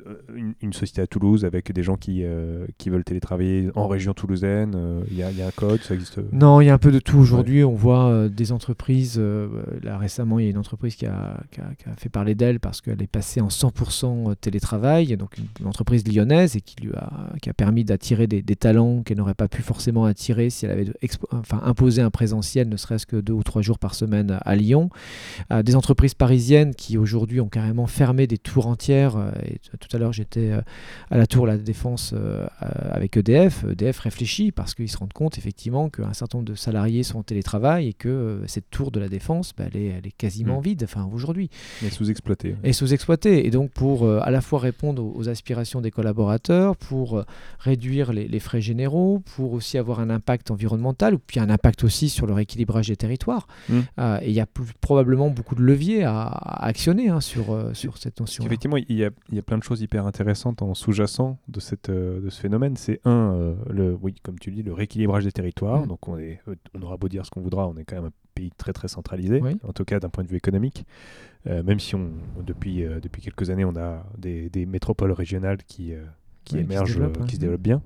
[0.62, 4.74] une, société à Toulouse avec des gens qui, euh, qui veulent télétravailler en région toulousaine
[4.76, 6.20] euh, Il y, a un code, ça existe?
[6.32, 7.18] Non, il y a un peu de tout.
[7.18, 9.20] Aujourd'hui, on voit des entreprises.
[9.84, 12.80] là, récemment, il y a une entreprise qui a, qui a, fait parler d'elle parce
[12.80, 17.50] qu'elle est passée en 100% télétravail, donc une, entreprise lyonnaise et qui lui a, qui
[17.50, 20.86] a permis d'attirer des, talents qu'elle n'aurait pas pu forcément attirer si elle avait
[21.50, 24.90] enfin, imposé un présentiel, ne serait-ce que deux ou trois jours par semaine à Lyon.
[25.64, 30.14] des entreprises parisiennes qui aujourd'hui ont carrément fermé des tours entières et tout à l'heure,
[30.14, 30.62] j'étais euh,
[31.10, 33.66] à la tour La Défense euh, avec EDF.
[33.70, 37.24] EDF réfléchit parce qu'ils se rendent compte effectivement qu'un certain nombre de salariés sont en
[37.24, 40.60] télétravail et que euh, cette tour de La Défense, bah, elle, est, elle, est, quasiment
[40.60, 40.64] mm.
[40.64, 41.50] vide enfin, aujourd'hui.
[41.86, 42.56] Et sous-exploitée.
[42.64, 43.46] Et sous-exploitée.
[43.46, 47.24] Et donc, pour à la fois répondre aux, aspirations des collaborateurs, pour
[47.60, 52.10] réduire les, frais généraux, pour aussi avoir un impact environnemental, ou puis un impact aussi
[52.10, 53.48] sur le rééquilibrage des territoires.
[53.70, 53.80] Mm.
[54.22, 54.48] et il y a
[54.82, 58.44] probablement beaucoup de leviers à, actionner hein, sur, sur cette notion.
[58.46, 61.60] Effectivement, il y, a, il y a plein de choses hyper intéressantes en sous-jacent de,
[61.60, 62.76] cette, euh, de ce phénomène.
[62.76, 65.84] C'est un, euh, le, oui, comme tu le dis, le rééquilibrage des territoires.
[65.84, 65.88] Mm.
[65.88, 68.06] Donc on, est, euh, on aura beau dire ce qu'on voudra, on est quand même
[68.06, 70.86] un pays très très centralisé, en tout cas d'un point de vue économique.
[71.46, 72.12] même si on,
[72.46, 75.94] depuis, depuis quelques années, on a des, des métropoles régionales qui
[76.48, 77.82] qui émerge, qui se développe, bien.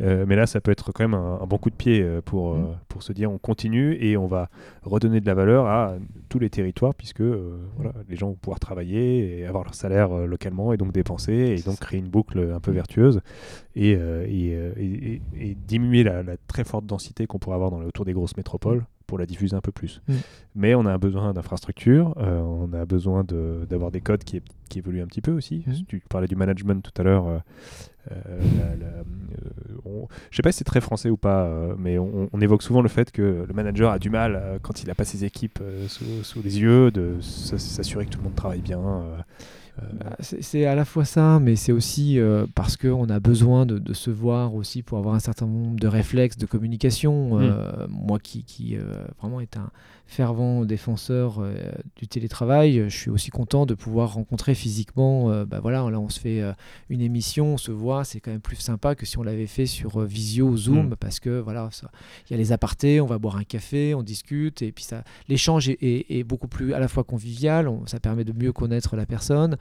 [0.00, 2.76] mais là, ça peut être quand même un, bon coup de pied pour, mm.
[2.88, 4.48] pour se dire on continue et on va
[4.82, 5.94] redonner de la valeur à
[6.28, 10.72] tous les territoires puisque voilà, les gens vont pouvoir travailler et avoir leur salaire localement
[10.72, 13.20] et donc dépenser et donc créer une boucle un peu vertueuse
[13.74, 18.12] et, et, et, diminuer la, la, très forte densité qu'on pourrait avoir dans, autour des
[18.12, 20.00] grosses métropoles pour la diffuser un peu plus.
[20.08, 20.14] Mm.
[20.54, 25.02] Mais on a besoin d'infrastructures, euh, on a besoin d'avoir des codes qui, qui, évoluent
[25.02, 25.64] un petit peu aussi.
[25.66, 25.72] Mm.
[25.86, 27.26] Tu parlais du management tout à l'heure.
[27.26, 27.38] Euh,
[28.10, 29.02] euh,
[30.30, 31.46] je sais pas si c'est très français ou pas,
[31.76, 34.94] mais on, évoque souvent le fait que le manager a du mal, quand il n'a
[34.94, 38.80] pas ses équipes sous, sous, les yeux, de s'assurer que tout le monde travaille bien.
[39.94, 42.18] Bah, c'est à la fois ça, mais c'est aussi
[42.54, 46.36] parce qu'on a besoin de, se voir aussi pour avoir un certain nombre de réflexes
[46.36, 47.38] de communication.
[47.38, 47.86] Mm.
[47.88, 48.76] moi qui, qui
[49.18, 49.70] vraiment est un,
[50.12, 51.54] fervent défenseur euh,
[51.96, 55.30] du télétravail, je suis aussi content de pouvoir rencontrer physiquement.
[55.30, 56.52] Euh, bah voilà, là on se fait euh,
[56.90, 59.64] une émission, on se voit, c'est quand même plus sympa que si on l'avait fait
[59.64, 60.96] sur Visio, Zoom, mm.
[60.96, 61.70] parce que voilà,
[62.28, 65.02] il y a les apartés, on va boire un café, on discute, et puis ça,
[65.28, 69.56] l'échange est, beaucoup plus à la fois convivial, ça permet de mieux connaître la personne.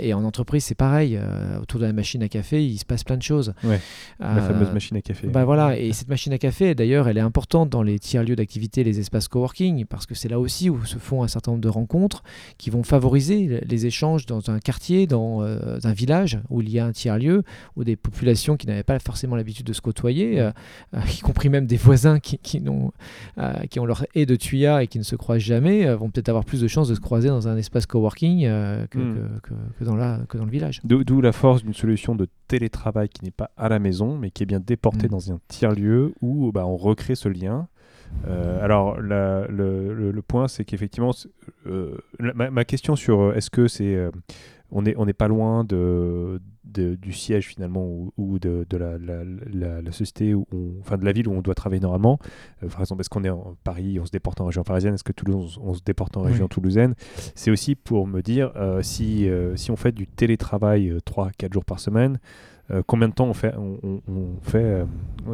[0.00, 1.18] Et en entreprise, c'est pareil,
[1.60, 3.54] autour de la machine à café, il se passe plein de choses.
[3.62, 5.28] la fameuse machine à café.
[5.28, 8.36] Bah voilà, et cette machine à café, d'ailleurs, elle est importante dans les tiers lieux
[8.36, 11.62] d'activité, les espaces coworking parce que c'est là aussi où se font un certain nombre
[11.62, 12.22] de rencontres
[12.58, 16.78] qui vont favoriser les échanges dans un quartier, dans euh, un village où il y
[16.78, 17.42] a un tiers-lieu,
[17.76, 20.50] où des populations qui n'avaient pas forcément l'habitude de se côtoyer, euh,
[20.94, 22.92] euh, y compris même des voisins qui, qui, ont,
[23.70, 26.44] qui ont leur haie de tuya et qui ne se croisent jamais, vont peut-être avoir
[26.44, 29.25] plus de chances de se croiser dans un espace coworking hmm.
[29.42, 30.80] Que, que, dans la, que dans le village.
[30.84, 34.42] D'où la force d'une solution de télétravail qui n'est pas à la maison, mais qui
[34.42, 35.10] est bien déportée hmm.
[35.10, 37.68] dans un tiers-lieu où bah, on recrée ce lien
[38.26, 41.12] euh, alors, le, point, c'est qu'effectivement,
[41.66, 43.98] euh, ma, question sur euh, est-ce que c'est.
[44.70, 50.46] on n'est on est pas loin de, du siège finalement ou, de, la, société, ou
[50.80, 52.18] enfin de la ville où on doit travailler normalement.
[52.70, 55.12] par exemple, est-ce qu'on est en Paris, on se déporte en région parisienne, est-ce que
[55.12, 56.94] Toulouse, on, se déporte en région toulousaine?
[57.34, 58.52] C'est aussi pour me dire
[58.82, 62.18] si, si on fait du télétravail 3-4 jours par semaine,
[62.72, 64.00] euh, combien de temps on fait, on,
[64.42, 64.84] fait euh,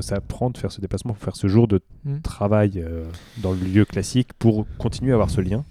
[0.01, 2.21] ça prend de faire ce déplacement, faire ce jour de mm.
[2.21, 3.05] travail euh,
[3.38, 5.64] dans le lieu classique pour continuer à avoir ce lien?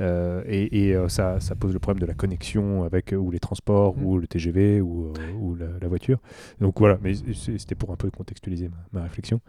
[0.00, 4.04] Et, ça, ça, pose le problème de la connexion avec ou les transports mm.
[4.04, 6.18] ou le TGV ou, ou la, voiture.
[6.60, 9.40] Donc voilà, mais c'était pour un peu contextualiser ma, réflexion.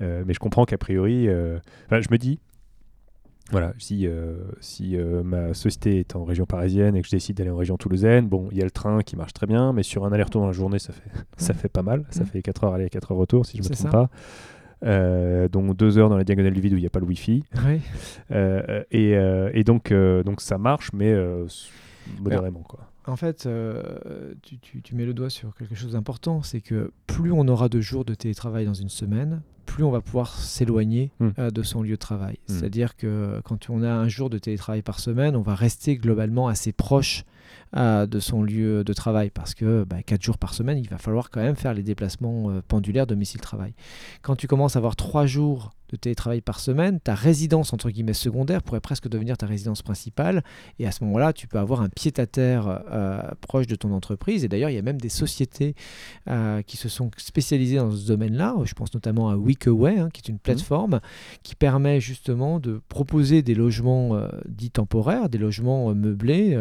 [0.00, 2.38] mais je comprends qu'a priori, je me dis,
[3.52, 7.36] voilà, si, euh, si euh, ma société est en région parisienne et que je décide
[7.36, 9.84] d'aller en région toulousaine, bon, il y a le train qui marche très bien, mais
[9.84, 12.04] sur un aller-retour dans la journée, ça fait, ça fait pas mal.
[12.10, 14.10] Ça fait 4 heures aller et 4 heures retour, si je ne me trompe pas.
[14.84, 17.06] Euh, dont deux heures dans la diagonale du vide où il n'y a pas le
[17.06, 17.44] Wi-Fi.
[17.64, 17.80] Ouais.
[18.30, 21.14] Euh, et, euh, et donc, euh, donc ça marche, mais
[22.20, 22.60] modérément.
[22.60, 22.80] Quoi.
[23.06, 26.90] En fait, euh, tu, tu- tu mets le doigt sur quelque chose d'important, c'est que
[27.06, 31.12] plus on aura de jours de télétravail dans une semaine, plus on va pouvoir s'éloigner
[31.20, 31.30] Hmm.
[31.38, 32.38] euh, de son lieu de travail.
[32.48, 32.52] Hmm.
[32.54, 36.48] C'est-à-dire que quand on a un jour de télétravail par semaine, on va rester globalement
[36.48, 37.24] assez proche
[37.76, 40.98] euh, de son lieu de travail parce que bah, quatre jours par semaine, il va
[40.98, 43.74] falloir quand même faire les déplacements pendulaires domicile-travail.
[44.22, 48.12] Quand tu commences à avoir trois jours de télétravail par semaine, ta résidence entre guillemets
[48.12, 50.42] secondaire pourrait presque devenir ta résidence principale
[50.78, 54.44] et à ce moment-là, tu peux avoir un pied-à-terre euh, proche de ton entreprise.
[54.44, 55.74] Et d'ailleurs, il y a même des sociétés
[56.28, 58.56] euh, qui se sont spécialisées dans ce domaine-là.
[58.64, 61.00] Je pense notamment à Weekaway, hein, qui est une plateforme
[61.42, 66.56] qui permet justement de proposer des logements euh, dits temporaires, des logements meublés.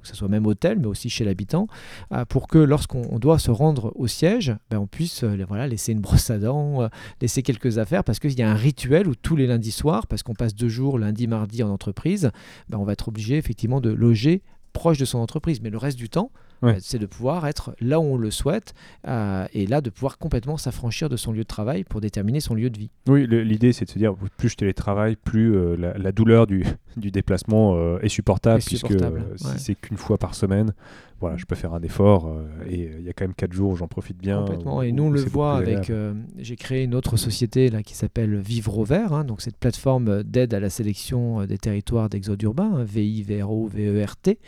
[0.00, 1.66] Que ce soit même hôtel, mais aussi chez l'habitant,
[2.12, 5.66] euh, pour que lorsqu'on on doit se rendre au siège, ben, on puisse euh, voilà,
[5.66, 6.88] laisser une brosse à dents, euh,
[7.20, 10.22] laisser quelques affaires, parce qu'il y a un rituel où tous les lundis soirs, parce
[10.22, 12.30] qu'on passe deux jours, lundi, mardi en entreprise,
[12.68, 15.60] ben, on va être obligé effectivement de loger proche de son entreprise.
[15.60, 16.30] Mais le reste du temps,
[16.62, 16.74] Ouais.
[16.74, 18.74] ben, c'est de pouvoir être là où on le souhaite
[19.06, 22.54] euh, et là de pouvoir complètement s'affranchir de son lieu de travail pour déterminer son
[22.54, 22.90] lieu de vie.
[23.08, 26.64] Oui, l'idée c'est de se dire plus je télétravaille, plus euh, la, la douleur du,
[26.96, 30.72] du déplacement euh, est supportable, Est puisque supportable, euh, si c'est qu'une fois par semaine,
[31.20, 33.52] voilà, je peux faire un effort euh, et euh, il y a quand même 4
[33.52, 34.40] jours où j'en profite bien.
[34.42, 34.78] Complètement.
[34.78, 35.90] où- Et nous, on le voit avec.
[35.90, 39.56] euh, J'ai créé une autre société là, qui s'appelle Vivre au Vert, hein, donc cette
[39.56, 44.38] plateforme d'aide à la sélection des territoires d'exode urbain, hein, V-I-V-R-O-V-E-R-T.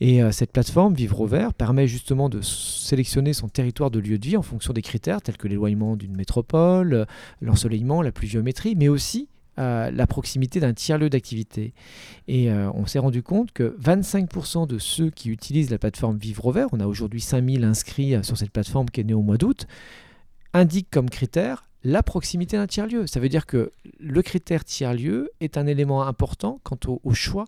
[0.00, 4.18] Et euh, cette plateforme, Vivre au Vert, permet justement de sélectionner son territoire de lieu
[4.18, 7.06] de vie en fonction des critères tels que l'éloignement d'une métropole,
[7.40, 11.74] l'ensoleillement, la pluviométrie, mais aussi euh, la proximité d'un tiers-lieu d'activité.
[12.26, 16.52] Et euh, on s'est rendu compte que 25% de ceux qui utilisent la plateforme Vivre
[16.72, 19.68] on a aujourd'hui 5000 inscrits euh, sur cette plateforme qui est née au mois d'août,
[20.54, 23.06] indiquent comme critère la proximité d'un tiers-lieu.
[23.06, 27.44] Ça veut dire que le critère tiers-lieu est un élément important quant au, choix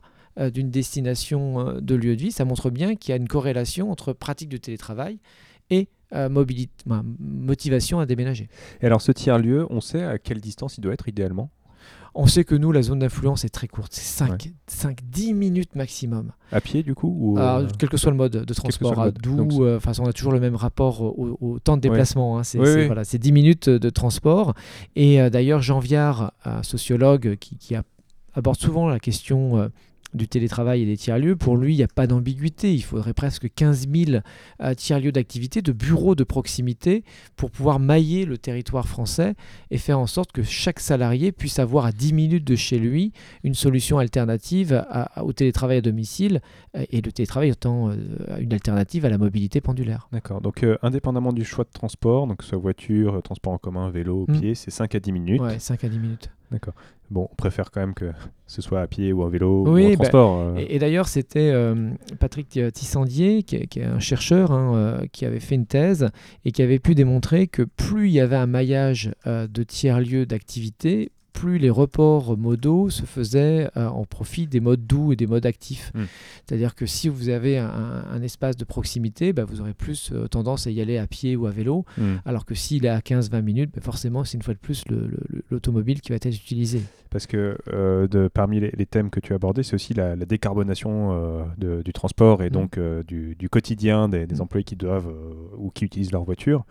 [0.53, 2.33] d'une destination de lieu de vie.
[2.33, 5.19] Ça montre bien qu'il y a une corrélation entre pratique du télétravail
[5.71, 6.85] et mobilité,
[7.19, 8.49] motivation à déménager.
[8.83, 11.51] Et alors ce tiers-lieu, on sait à quelle distance il doit être idéalement?
[12.19, 14.25] On sait que nous, la zone d'influence est très courte, c'est
[14.71, 16.33] 5-10 minutes maximum.
[16.51, 19.19] À pied du coup ou, euh, quel que soit le mode de transport, mode.
[19.23, 21.91] d'où, euh, on a toujours le même rapport au, au temps de Ouais.
[21.91, 22.39] déplacement.
[22.39, 22.43] hein.
[22.43, 22.87] C'est oui.
[22.87, 24.55] voilà, c'est 10 minutes de transport.
[24.95, 27.83] Et euh, d'ailleurs, Jean Viard, un sociologue qui, qui a-
[28.35, 29.69] aborde souvent la question euh,
[30.17, 32.75] du télétravail et des tiers-lieux, pour lui, il n'y a pas d'ambiguïté.
[32.75, 34.21] Il faudrait presque 15 000
[34.63, 37.05] euh, tiers-lieux d'activité, de bureaux de proximité,
[37.37, 39.35] pour pouvoir mailler le territoire français
[39.71, 43.13] et faire en sorte que chaque salarié puisse avoir à 10 minutes de chez lui
[43.45, 46.41] une solution alternative à- à- au télétravail à domicile
[46.77, 47.95] euh, et le télétravail étant euh,
[48.41, 50.09] une alternative à la mobilité pendulaire.
[50.13, 50.41] D'accord.
[50.41, 53.91] Donc euh, indépendamment du choix de transport, donc que ce soit voiture, transport en commun,
[53.91, 54.41] vélo, Mm.
[54.41, 55.41] pied, c'est 5 à 10 minutes.
[55.41, 56.31] Ouais, 5 à 10 minutes.
[57.11, 58.11] Bon, on préfère quand même que
[58.47, 60.39] ce soit à pied ou en vélo Oui, ou en bah, transport.
[60.41, 60.57] euh.
[60.59, 65.07] Et, et d'ailleurs, c'était euh, Patrick Tissandier, qui, est- qui est un chercheur, hein, euh,
[65.13, 66.09] qui avait fait une thèse
[66.45, 70.27] et qui avait pu démontrer que plus il y avait un maillage euh, de tiers-lieux
[70.27, 75.27] d'activité, plus les reports modaux se faisaient euh, en profit des modes doux et des
[75.27, 75.93] modes actifs.
[75.95, 76.05] Mm.
[76.47, 80.29] C'est-à-dire que si vous avez un, un espace de proximité, bah, vous aurez plus euh,
[80.29, 82.17] tendance à y aller à pied ou à vélo, Mm.
[82.25, 85.07] alors que s'il est à 15-20 minutes, bah, forcément, c'est une fois de plus le-
[85.07, 86.81] le- le- l'automobile qui va être utilisé.
[87.11, 90.17] Parce que euh, de, parmi les, les thèmes que tu as abordés, c'est aussi la,
[90.17, 92.53] la décarbonation de- du transport et Mm.
[92.53, 95.13] donc du, du quotidien des, des employés qui doivent
[95.59, 96.65] ou qui utilisent leur voiture.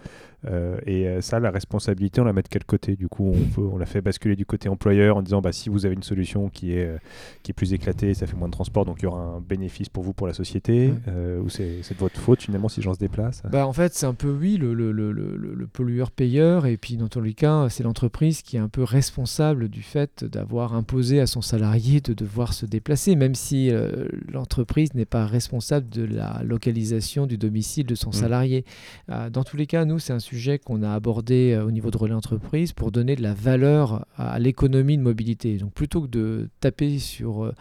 [0.47, 3.45] Euh, et euh, ça, la responsabilité, on la met de quel côté Du coup, on,
[3.53, 6.03] peut- on la fait basculer du côté employeur en disant bah, si vous avez une
[6.03, 6.97] solution qui est, euh,
[7.43, 9.89] qui est plus éclatée, ça fait moins de transport, donc il y aura un bénéfice
[9.89, 10.93] pour vous, pour la société, Ouais.
[11.07, 13.41] euh, ou c'est de votre faute finalement si les gens se déplacent?
[13.49, 16.65] Bah, en fait, c'est un peu, oui, le, le, le, le, pollueur-payeur.
[16.65, 20.23] Et puis, dans tous les cas, c'est l'entreprise qui est un peu responsable du fait
[20.25, 25.25] d'avoir imposé à son salarié de devoir se déplacer, même si euh, l'entreprise n'est pas
[25.25, 28.65] responsable de la localisation du domicile de son salarié.
[29.09, 31.91] Euh, dans tous les cas, nous, c'est un sujet qu'on a abordé euh, au niveau
[31.91, 35.57] de relais entreprise pour donner de la valeur à, à l'économie de mobilité.
[35.57, 37.53] Donc, plutôt que de taper sur.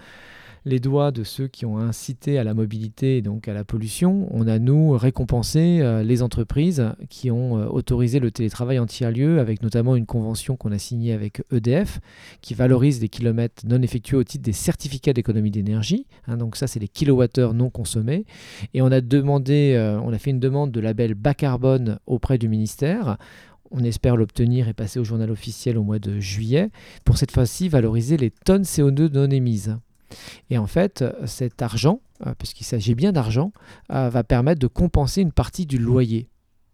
[0.64, 4.28] Les doigts de ceux qui ont incité à la mobilité et donc à la pollution,
[4.30, 9.40] on a nous récompensé euh, les entreprises qui ont euh, autorisé le télétravail en tiers-lieu
[9.40, 12.00] avec notamment une convention qu'on a signée avec EDF
[12.40, 16.06] qui valorise les kilomètres non effectués au titre des certificats d'économie d'énergie.
[16.26, 18.24] Hein, donc ça, c'est les kilowattheures non consommés.
[18.72, 22.48] Et on a euh, on a fait une demande de label bas carbone auprès du
[22.48, 23.18] ministère.
[23.70, 26.70] On espère l'obtenir et passer au journal officiel au mois de juillet
[27.04, 29.76] pour cette fois-ci valoriser les tonnes CO2 non émises.
[30.50, 33.52] Et en fait, euh, cet argent, euh, puisqu'il s'agit bien d'argent,
[33.92, 36.28] euh, va permettre de compenser une partie du loyer.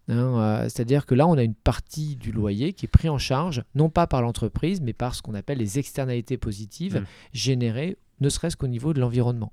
[0.09, 3.62] Hein, c'est-à-dire que là, on a une partie du loyer qui est pris en charge,
[3.76, 7.05] non pas par l'entreprise, mais par ce qu'on appelle les externalités positives Mm.
[7.32, 9.53] générées ne serait-ce qu'au niveau de l'environnement.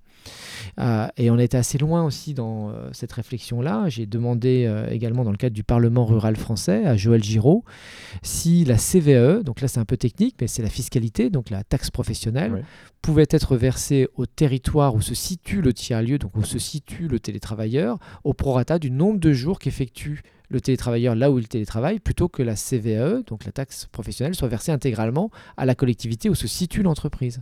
[0.80, 3.89] Euh, et on était assez loin aussi dans euh, cette réflexion-là.
[3.89, 7.63] J'ai demandé euh, également dans le cadre du Parlement rural français à Joël Giraud
[8.21, 11.63] si la CVE, donc là c'est un peu technique, mais c'est la fiscalité, donc la
[11.63, 12.63] taxe professionnelle,
[13.01, 17.19] pouvait être versée au territoire où se situe le tiers-lieu, donc où se situe le
[17.19, 22.29] télétravailleur, au prorata du nombre de jours qu'effectue le télétravailleur là où il télétravaille, plutôt
[22.29, 26.47] que la CVE, donc la taxe professionnelle, soit versée intégralement à la collectivité où se
[26.47, 27.39] situe l'entreprise.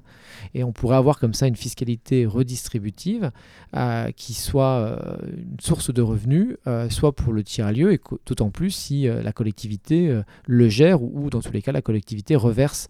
[0.53, 3.31] Et on pourrait avoir comme ça une fiscalité redistributive
[3.75, 8.49] euh, qui soit euh, une source de revenus, euh, soit pour le tiers-lieu, et d'autant
[8.49, 12.87] plus si la collectivité le gère ou, ou dans tous les cas la collectivité reverse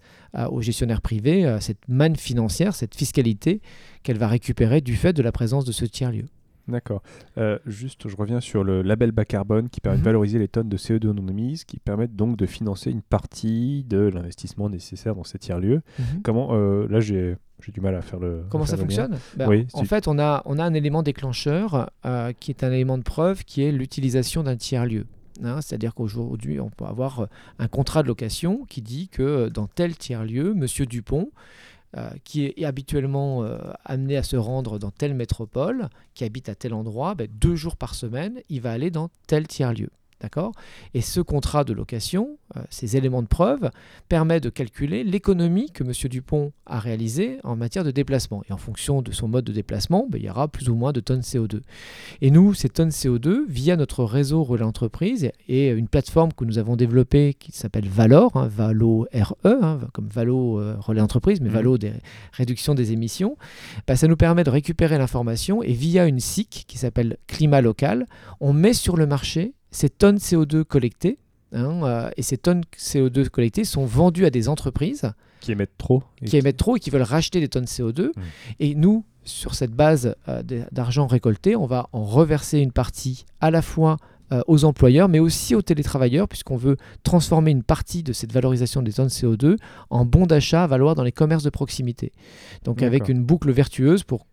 [0.50, 3.60] aux gestionnaires privés cette manne financière, cette fiscalité
[4.02, 6.26] qu'elle va récupérer du fait de la présence de ce tiers-lieu.
[6.68, 7.02] D'accord.
[7.38, 10.02] Euh, juste, je reviens sur le label bas carbone qui permet Mhm.
[10.02, 13.84] de valoriser les tonnes de CO2 non émises, qui permettent donc de financer une partie
[13.88, 15.82] de l'investissement nécessaire dans ces tiers-lieux.
[16.24, 17.36] Comment, euh, là, j'ai
[17.72, 18.44] du mal à faire le.
[18.50, 19.16] Comment ça le fonctionne?
[19.36, 22.70] Ben, Oui, En fait, on a, on a un élément déclencheur euh, qui est un
[22.72, 25.06] élément de preuve qui est l'utilisation d'un tiers-lieu.
[25.42, 27.26] Hein, C'est-à-dire qu'aujourd'hui, on peut avoir
[27.58, 31.30] un contrat de location qui dit que dans tel tiers-lieu, Monsieur Dupont,
[31.96, 36.54] euh, qui est habituellement euh, amené à se rendre dans telle métropole, qui habite à
[36.54, 39.90] tel endroit, ben, deux jours par semaine, il va aller dans tel tiers-lieu.
[40.20, 40.52] D'accord?
[40.94, 43.70] Et ce contrat de location, euh, ces éléments de preuve,
[44.08, 45.92] permet de calculer l'économie que M.
[46.08, 48.42] Dupont a réalisée en matière de déplacement.
[48.48, 50.92] Et en fonction de son mode de déplacement, ben, il y aura plus ou moins
[50.92, 51.60] de tonnes CO2.
[52.22, 56.58] Et nous, ces tonnes CO2, via notre réseau Relais Entreprise et une plateforme que nous
[56.58, 61.48] avons développée qui s'appelle Valor, hein, Valo RE, hein, comme Valo euh, Relais Entreprise, mais
[61.48, 61.54] Mhm.
[61.54, 61.92] Valo des
[62.32, 63.36] réductions des émissions,
[63.86, 68.06] ben, ça nous permet de récupérer l'information et via une SIC qui s'appelle Climat Local,
[68.40, 71.18] on met sur le marché ces tonnes CO2 collectées.
[71.52, 75.10] hein, euh, et ces tonnes CO2 collectées sont vendues à des entreprises
[75.40, 76.02] Qui émettent trop.
[76.22, 78.08] et qui émettent trop et qui veulent racheter des tonnes CO2.
[78.08, 78.10] Mm.
[78.60, 80.42] Et nous, sur cette base euh,
[80.72, 83.96] d'argent récolté, on va en reverser une partie à la fois
[84.32, 88.82] euh, aux employeurs, mais aussi aux télétravailleurs, puisqu'on veut transformer une partie de cette valorisation
[88.82, 89.56] des tonnes CO2
[89.90, 92.12] en bon d'achat à valoir dans les commerces de proximité.
[92.64, 94.26] Donc avec une boucle vertueuse pour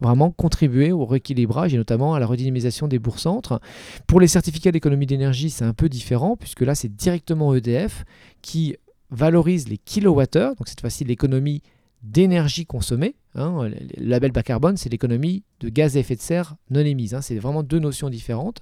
[0.00, 3.60] vraiment contribuer au rééquilibrage et notamment à la redynamisation des bourgs-centres.
[4.06, 8.04] Pour les certificats d'économie d'énergie, c'est un peu différent, puisque là, c'est directement EDF
[8.42, 8.76] qui
[9.10, 11.62] valorise les kilowattheures, donc cette fois-ci l'économie
[12.02, 13.14] d'énergie consommée.
[13.34, 13.68] hein.
[13.68, 13.76] Le
[14.08, 17.14] label bas carbone, c'est l'économie de gaz à effet de serre non émise.
[17.14, 17.20] hein.
[17.22, 18.60] C'est vraiment deux notions différentes.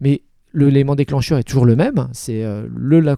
[0.00, 0.22] Mais
[0.52, 1.98] l'élément déclencheur est toujours le même.
[1.98, 2.10] hein.
[2.12, 2.68] C'est euh,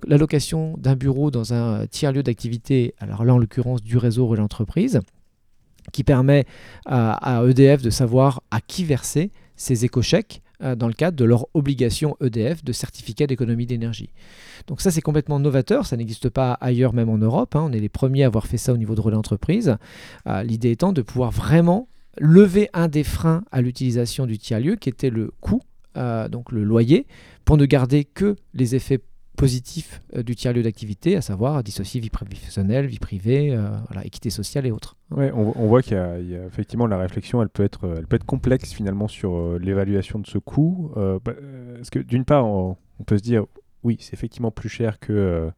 [0.06, 5.00] l'allocation d'un bureau dans un tiers-lieu d'activité, alors là en l'occurrence du réseau relais entreprise,
[5.92, 6.44] qui permet
[6.86, 11.46] à, EDF de savoir à qui verser ces éco-chèques euh, dans le cadre de leur
[11.54, 14.10] obligation EDF de certificat d'économie d'énergie.
[14.66, 17.66] Donc ça c'est complètement novateur, ça n'existe pas ailleurs même en Europe, hein.
[17.68, 19.76] on est les premiers à avoir fait ça au niveau de relais entreprise.
[20.26, 24.88] Euh, L'idée étant de pouvoir vraiment lever un des freins à l'utilisation du tiers-lieu qui
[24.88, 25.62] était le coût,
[25.96, 27.06] euh, donc le loyer,
[27.44, 29.00] pour ne garder que les effets
[29.38, 33.70] positifs euh, du tiers-lieu d'activité, à savoir dissocier vie professionnelle, vie privée, euh,
[34.02, 34.96] équité sociale et autres.
[35.10, 36.00] Ouais, on, voit qu'il y,
[36.36, 40.18] a- effectivement la réflexion, elle peut être, elle peut être complexe finalement sur euh, l'évaluation
[40.18, 40.90] de ce coût.
[40.96, 41.32] Euh, bah,
[41.76, 42.76] parce que d'une part, on
[43.06, 43.46] peut se dire,
[43.84, 45.50] oui, c'est effectivement plus cher que,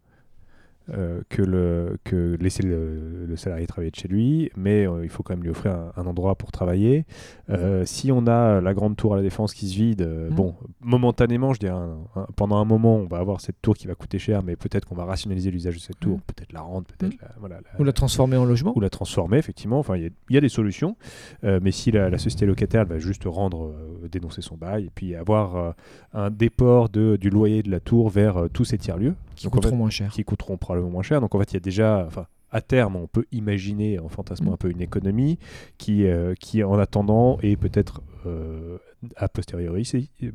[0.92, 5.08] euh, que, le, que laisser le, le salarié travailler de chez lui, mais euh, il
[5.08, 7.04] faut quand même lui offrir un, un endroit pour travailler.
[7.48, 10.34] Euh, si on a la grande tour à la défense qui se vide, Mhm.
[10.34, 13.86] bon, momentanément, je dirais, un- un- pendant un moment, on va avoir cette tour qui
[13.86, 16.22] va coûter cher, mais peut-être qu'on va rationaliser l'usage de cette tour, Mhm.
[16.26, 18.72] peut-être la rendre, peut-être la, voilà, la- Ou la transformer en logement.
[18.76, 19.78] ou la transformer, effectivement.
[19.78, 20.96] Enfin, il y a- il y, a des solutions.
[21.42, 23.72] Mais si la, la société locataire elle va juste rendre,
[24.10, 25.74] dénoncer son bail, et puis avoir
[26.14, 29.56] un déport de, du loyer de la tour vers tous ces tiers-lieux, qui Donc, en
[29.58, 30.10] coûteront fait, moins cher.
[30.10, 31.20] qui coûteront probablement moins cher.
[31.20, 32.04] Donc, en fait, il y a déjà.
[32.06, 34.54] Enfin, à terme, on peut imaginer, en fantasmant Mm.
[34.54, 35.38] un peu, une économie
[35.78, 38.78] qui, euh, qui en attendant, est peut-être euh,
[39.16, 39.84] a posteriori,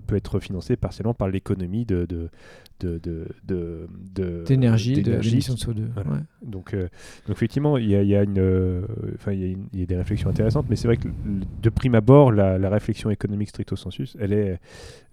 [0.07, 2.29] peut être financée partiellement par l'économie de, de,
[4.43, 5.01] D'énergie, de
[5.53, 5.83] de CO2.
[5.93, 6.09] Voilà.
[6.11, 6.17] ouais.
[6.41, 6.89] donc, euh,
[7.27, 8.81] donc effectivement, il y a, y a une, euh,
[9.15, 11.07] enfin, il y a y des réflexions intéressantes, mais c'est vrai que
[11.61, 14.59] de prime abord, la, la réflexion économique stricto sensus, elle est,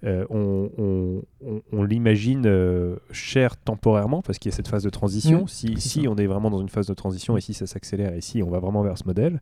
[0.05, 4.83] euh, on, on- on- on l'imagine euh, chère temporairement parce qu'il y a cette phase
[4.83, 5.45] de transition.
[5.45, 8.13] Mm, si si on est vraiment dans une phase de transition et si ça s'accélère
[8.15, 9.41] et si on va vraiment vers ce modèle,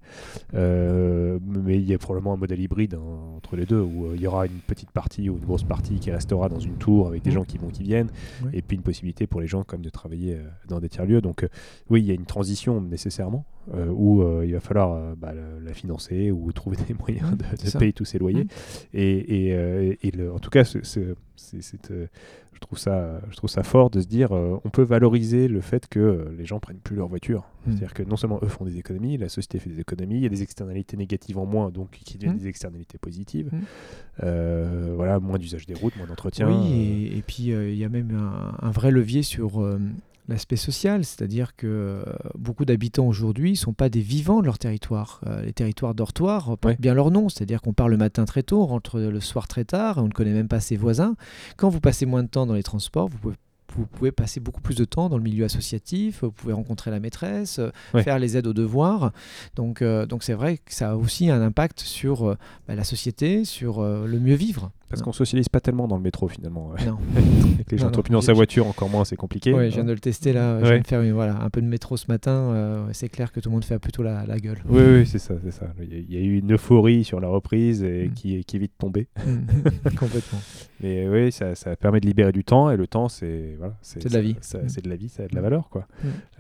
[0.53, 3.01] mais il y a probablement un modèle hybride hein,
[3.37, 5.99] entre les deux où euh, il y aura une petite partie ou une grosse partie
[6.01, 7.35] qui restera dans une tour avec des Mm.
[7.35, 8.11] gens qui vont qui viennent
[8.45, 8.51] Oui.
[8.55, 11.21] et puis une possibilité pour les gens comme de travailler euh, dans des tiers lieux.
[11.21, 11.49] Donc euh,
[11.91, 13.45] oui, il y a une transition nécessairement.
[13.91, 18.19] Où il va falloir bah, la financer ou trouver des moyens de, payer tous ses
[18.19, 18.45] loyers.
[18.45, 18.49] Mmh.
[18.95, 20.65] Et, et, le, en tout cas,
[22.61, 25.63] je trouve ça, je trouve ça fort de se dire euh, on peut valoriser le
[25.63, 27.45] fait que euh, les gens prennent plus leur voiture.
[27.65, 27.71] Hmm.
[27.71, 30.27] C'est-à-dire que non seulement eux font des économies, la société fait des économies, il y
[30.27, 32.41] a des externalités négatives en moins, donc qui deviennent hmm.
[32.41, 33.51] des externalités positives.
[34.23, 36.49] Euh, voilà, moins d'usage des routes, moins d'entretien.
[36.49, 38.11] Oui, et, puis il y a même
[38.61, 39.67] un, vrai levier sur
[40.31, 42.05] l'aspect social, c'est-à-dire que euh,
[42.39, 45.21] beaucoup d'habitants aujourd'hui ne sont pas des vivants de leur territoire.
[45.27, 48.63] Euh, les territoires dortoirs portent bien leur nom, c'est-à-dire qu'on part le matin très tôt,
[48.63, 51.17] on rentre le soir très tard, on ne connaît même pas ses voisins.
[51.57, 53.37] Quand vous passez moins de temps dans les transports, vous pouvez
[53.77, 56.99] vous pouvez passer beaucoup plus de temps dans le milieu associatif, vous pouvez rencontrer la
[56.99, 57.71] maîtresse, euh,
[58.03, 59.13] faire les aides aux devoirs.
[59.55, 63.81] Donc donc c'est vrai que ça a aussi un impact sur bah, la société, sur
[63.81, 64.73] le mieux vivre.
[64.91, 66.73] Parce qu'on socialise pas tellement dans le métro finalement.
[66.85, 66.99] Non.
[67.55, 69.55] Avec les gens trop dans sa voiture, encore moins, c'est compliqué.
[69.55, 70.59] Oui, je viens de le tester là.
[70.61, 72.33] Je viens de faire voilà, un peu de métro ce matin.
[72.33, 74.59] Euh, c'est clair que tout le monde fait plutôt la, la gueule.
[74.69, 75.67] Oui, oui, c'est ça, c'est ça.
[75.81, 78.15] Il y, a eu une euphorie sur la reprise et mm.
[78.15, 79.09] qui, qui est vite tombée.
[79.31, 79.89] Mm.
[79.99, 80.39] Complètement.
[80.83, 84.05] Mais oui, ça, ça, permet de libérer du temps et le temps, c'est voilà, c'est
[84.07, 84.35] de la vie.
[84.35, 84.67] Mm.
[84.67, 85.87] C'est de la vie, ça a de la valeur, quoi.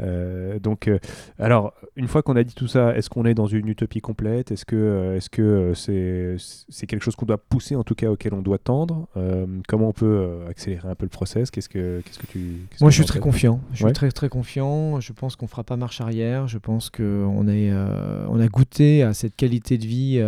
[0.00, 0.98] Euh, donc, euh,
[1.38, 4.50] alors, une fois qu'on a dit tout ça, est-ce qu'on est dans une utopie complète?
[4.50, 6.36] Est-ce que, est-ce que c'est,
[6.68, 9.88] c'est quelque chose qu'on doit pousser, en tout cas, auquel on doit tendre euh, Comment
[9.88, 12.96] on peut euh, accélérer un peu le process Qu'est-ce que, qu'est-ce que tu Moi, je
[12.96, 13.60] suis très confiant.
[13.72, 15.00] Je suis très très confiant.
[15.00, 16.48] Je pense qu'on fera pas marche arrière.
[16.48, 20.22] Je pense qu'on est, euh, on a goûté à cette qualité de vie.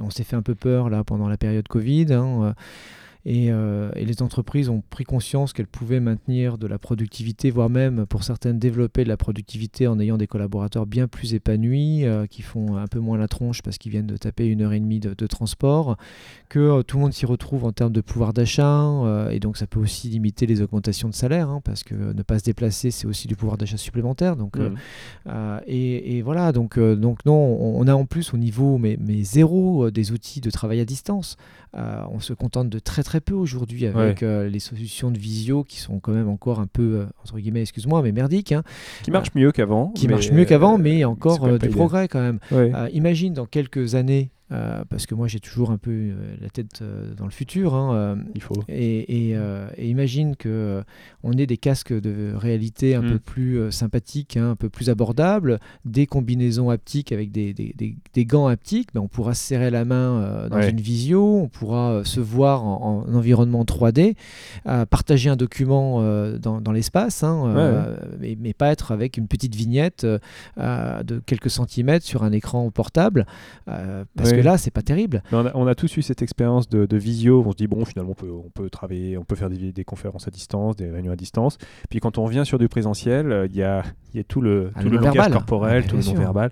[0.00, 2.12] on s'est fait un peu peur là pendant la période Covid.
[2.12, 2.54] Hein,
[3.26, 8.04] euh, et, les entreprises ont pris conscience qu'elles pouvaient maintenir de la productivité, voire même
[8.06, 12.42] pour certaines développer de la productivité en ayant des collaborateurs bien plus épanouis, euh, qui
[12.42, 15.00] font un peu moins la tronche parce qu'ils viennent de taper une heure et demie
[15.00, 15.96] de, transport,
[16.48, 18.72] que euh, tout le monde s'y retrouve en termes de pouvoir d'achat,
[19.30, 22.38] et donc ça peut aussi limiter les augmentations de salaire, hein, parce que ne pas
[22.38, 24.36] se déplacer, c'est aussi du pouvoir d'achat supplémentaire.
[24.36, 25.60] Donc, mmh.
[25.66, 30.12] et, voilà, donc, donc non, on, a en plus au niveau mais, mais zéro des
[30.12, 31.36] outils de travail à distance.
[31.74, 35.64] on se contente de très très très peu aujourd'hui avec euh, les solutions de visio
[35.64, 38.52] qui sont quand même encore un peu, euh, entre guillemets, excuse-moi, mais merdiques.
[38.52, 38.62] Hein.
[39.02, 39.88] Qui marchent mieux qu'avant.
[39.88, 42.38] Qui marchent mieux qu'avant, mais encore du progrès quand même.
[42.94, 46.80] imagine dans quelques années euh, parce que moi j'ai toujours un peu euh, la tête
[46.82, 47.74] euh, dans le futur.
[47.74, 48.62] Hein, Il faut.
[48.68, 50.82] Et, et, imagine que
[51.22, 53.20] on ait des casques de réalité un peu mm.
[53.20, 57.74] plus sympathiques, hein, un peu plus abordables, des combinaisons haptiques avec des, des,
[58.12, 58.88] des, gants haptiques.
[58.94, 63.04] mais on pourra se serrer la main dans une visio, on pourra se voir en,
[63.12, 64.16] environnement 3D,
[64.90, 66.02] partager un document
[66.38, 70.04] dans, dans l'espace, hein, mais, mais, pas être avec une petite vignette
[70.56, 73.26] de quelques centimètres sur un écran portable,
[73.66, 75.22] parce que là, c'est pas terrible.
[75.32, 77.42] On a, tous eu cette expérience de, visio.
[77.46, 80.76] On se dit, bon, finalement, on peut, travailler, on peut faire des, conférences à distance,
[80.76, 81.58] des réunions à distance.
[81.90, 83.82] Puis quand on revient sur du présentiel, euh, il y, a,
[84.28, 86.50] tout le, ah, tout le, langage corporel, tout le non-verbal,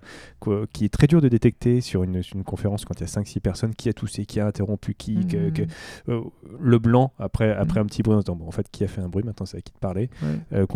[0.73, 3.75] qui est très dur de détecter sur une, conférence quand il y a 5-6 personnes
[3.75, 5.17] qui a toussé, qui a interrompu, qui.
[5.17, 5.67] Mmh.
[6.09, 6.21] Euh,
[6.61, 7.83] le blanc, après, après mmh.
[7.83, 9.73] un petit bruit, en en fait, qui a fait un bruit, maintenant c'est à qui
[9.73, 10.11] de parler.
[10.53, 10.67] Euh,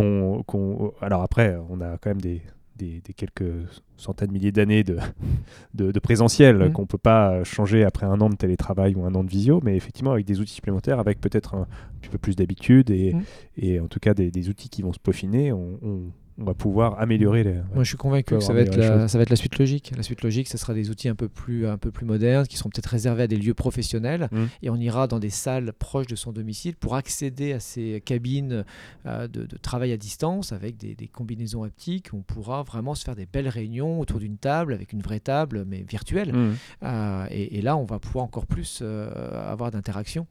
[1.00, 2.42] alors après, on a quand même des
[2.76, 3.52] des, quelques
[3.96, 4.98] centaines de milliers d'années de,
[5.74, 6.72] de, présentiel mmh.
[6.72, 9.60] qu'on ne peut pas changer après un an de télétravail ou un an de visio,
[9.62, 11.66] mais effectivement avec des outils supplémentaires, avec peut-être un,
[12.00, 13.22] petit peu plus d'habitude et, mmh.
[13.58, 17.00] et, en tout cas des, des, outils qui vont se peaufiner, on on va pouvoir
[17.00, 17.54] améliorer les.
[17.74, 19.92] Moi, je suis convaincu que ça va, être la, ça va être la suite logique.
[19.96, 22.56] La suite logique, ce sera des outils un peu plus, un peu plus modernes, qui
[22.56, 24.44] seront peut-être réservés à des lieux professionnels, mmh.
[24.62, 28.64] et on ira dans des salles proches de son domicile pour accéder à ces cabines
[29.06, 32.08] euh, de, travail à distance avec des, combinaisons haptiques.
[32.12, 35.64] On pourra vraiment se faire des belles réunions autour d'une table, avec une vraie table,
[35.66, 36.32] mais virtuelle.
[36.32, 36.54] Mmh.
[36.82, 40.26] Euh, et, là, on va pouvoir encore plus euh, avoir d'interactions.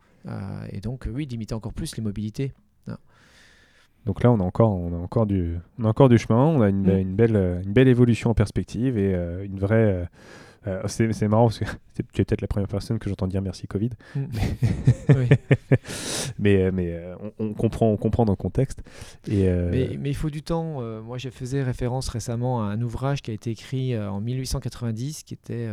[0.70, 2.52] et donc, oui, limiter encore plus les mobilités.
[4.06, 6.62] Donc là, on a encore, on a encore, du, on a encore du chemin, on
[6.62, 7.00] a une, mm.
[7.00, 10.08] une belle, une belle évolution en perspective et euh, une vraie.
[10.68, 11.66] Euh, euh, c'est marrant parce que
[12.14, 13.90] tu es peut-être la première personne que j'entends dire merci Covid.
[14.16, 14.26] Mm.
[16.40, 17.02] Mais, mais,
[17.40, 18.82] on, comprend, on comprend dans le contexte.
[19.28, 20.82] Et, mais, mais, il faut du temps.
[21.02, 25.34] moi, je faisais référence récemment à un ouvrage qui a été écrit en 1890 qui
[25.34, 25.68] était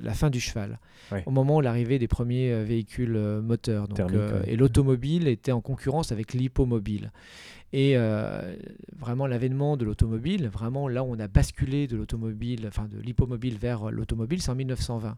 [0.00, 0.78] La fin du cheval.
[1.26, 3.88] Au moment où l'arrivée des premiers véhicules moteurs.
[3.88, 4.00] Donc,
[4.46, 7.10] et l'automobile était en concurrence avec l'hippomobile.
[7.72, 8.56] Et euh,
[8.98, 13.56] vraiment l'avènement de l'automobile, vraiment là où on a basculé de l'automobile, enfin de l'hippomobile
[13.58, 15.16] vers l'automobile, c'est en 1920.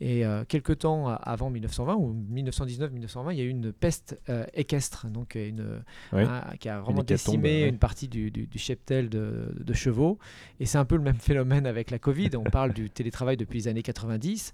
[0.00, 4.44] Et euh, quelques temps avant 1920, ou 1919-1920, il y a eu une peste euh,
[4.52, 5.82] équestre, donc une,
[6.60, 10.18] qui a vraiment décimé une partie du, du, cheptel de, de, chevaux.
[10.60, 12.30] Et c'est un peu le même phénomène avec la Covid.
[12.36, 14.52] On parle du télétravail depuis les années 90.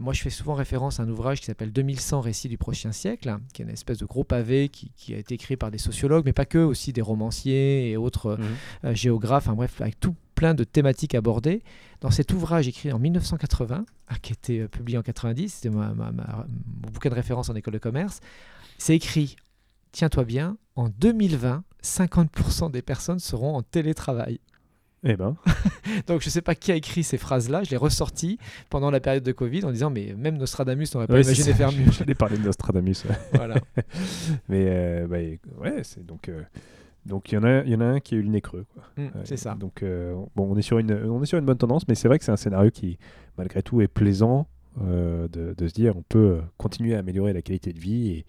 [0.00, 3.34] moi, je fais souvent référence à un ouvrage qui s'appelle 2100 récits du prochain siècle,
[3.54, 6.24] qui est une espèce de gros pavé qui, qui a été écrit par des sociologues,
[6.26, 8.86] mais pas que, aussi des romanciers et autres mmh.
[8.86, 11.62] euh, géographes, enfin bref, avec tout plein de thématiques abordées.
[12.00, 15.70] Dans cet ouvrage écrit en 1980, ah, qui a été euh, publié en 90, c'était
[15.70, 15.94] mon
[16.92, 18.20] bouquin de référence en école de commerce,
[18.78, 19.36] c'est écrit,
[19.92, 24.40] tiens-toi bien, en 2020, 50% des personnes seront en télétravail.
[25.04, 25.34] Eh ben,
[26.06, 28.38] Donc je ne sais pas qui a écrit ces phrases-là, je l'ai ressorti
[28.70, 31.72] pendant la période de Covid en disant mais même Nostradamus n'aurait pas ouais, imaginé faire
[31.76, 31.90] mieux.
[31.90, 33.04] J'allais parler de Nostradamus.
[33.34, 33.56] voilà.
[34.48, 35.16] Mais euh, bah,
[35.60, 36.28] ouais, c'est donc.
[36.28, 36.42] euh,
[37.04, 38.40] donc il y, en a, il y en a un qui a eu le nez
[38.40, 38.64] creux.
[38.96, 39.56] Mm, Ouais, c'est ça.
[39.56, 42.06] Donc euh, bon, on est, sur une, on est sur une bonne tendance, mais c'est
[42.06, 42.96] vrai que c'est un scénario qui,
[43.36, 44.46] malgré tout, est plaisant
[44.80, 48.10] euh, de, de se dire on peut euh, continuer à améliorer la qualité de vie
[48.10, 48.26] et,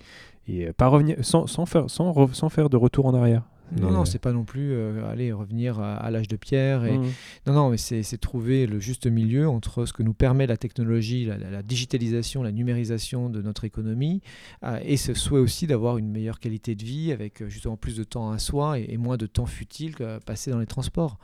[0.47, 3.43] et euh, pas revenir sans, sans, faire, sans, sans faire de retour en arrière.
[3.79, 6.85] Non, Et, non, c'est pas non plus euh, aller revenir à, à l'âge de pierre.
[6.85, 6.97] Et...
[6.97, 7.03] mm.
[7.47, 11.25] Non, non, mais c'est trouver le juste milieu entre ce que nous permet la technologie,
[11.25, 14.21] la, la- la digitalisation, la numérisation de notre économie,
[14.63, 17.97] euh, et ce souhait aussi d'avoir une meilleure qualité de vie avec euh, justement plus
[17.97, 21.17] de temps à soi et, et moins de temps futile que passé dans les transports.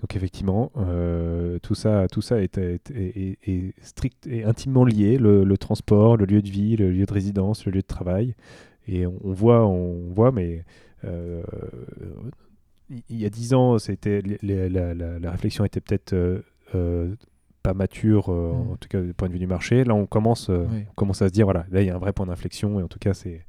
[0.00, 5.16] Donc effectivement, euh, tout ça, tout ça est, est- est- est strict et intimement lié.
[5.16, 8.34] Le, le transport, le lieu de vie, le lieu de résidence, le lieu de travail.
[8.88, 10.64] Et on, on voit, on voit, mais
[11.04, 16.40] il il y a dix ans, c'était la, la- la réflexion était peut-être euh,
[16.74, 17.14] euh,
[17.62, 18.70] pas mature, euh, Mm.
[18.72, 19.82] en tout cas du point de vue du marché.
[19.82, 20.84] Là, on commence, euh, Oui.
[20.88, 22.82] on commence à se dire, voilà, là, il y a un vrai point d'inflexion, et
[22.84, 23.44] en tout cas, c'est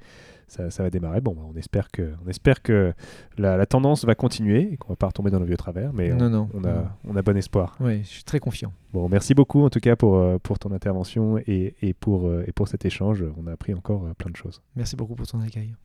[0.47, 1.21] ça, ça va démarrer.
[1.21, 2.93] Bon, bah, on espère que, on espère que
[3.37, 6.09] la, la tendance va continuer et qu'on va pas retomber dans le vieux travers, mais
[6.13, 6.49] non, on, non.
[6.55, 7.75] on a, on a bon espoir.
[7.81, 8.71] Oui, je suis très confiant.
[8.93, 12.43] Bon, merci beaucoup en tout cas pour, euh, pour ton intervention et, et pour, euh,
[12.47, 13.23] et pour cet échange.
[13.37, 14.61] On a appris encore euh, plein de choses.
[14.75, 15.75] Merci beaucoup pour ton accueil.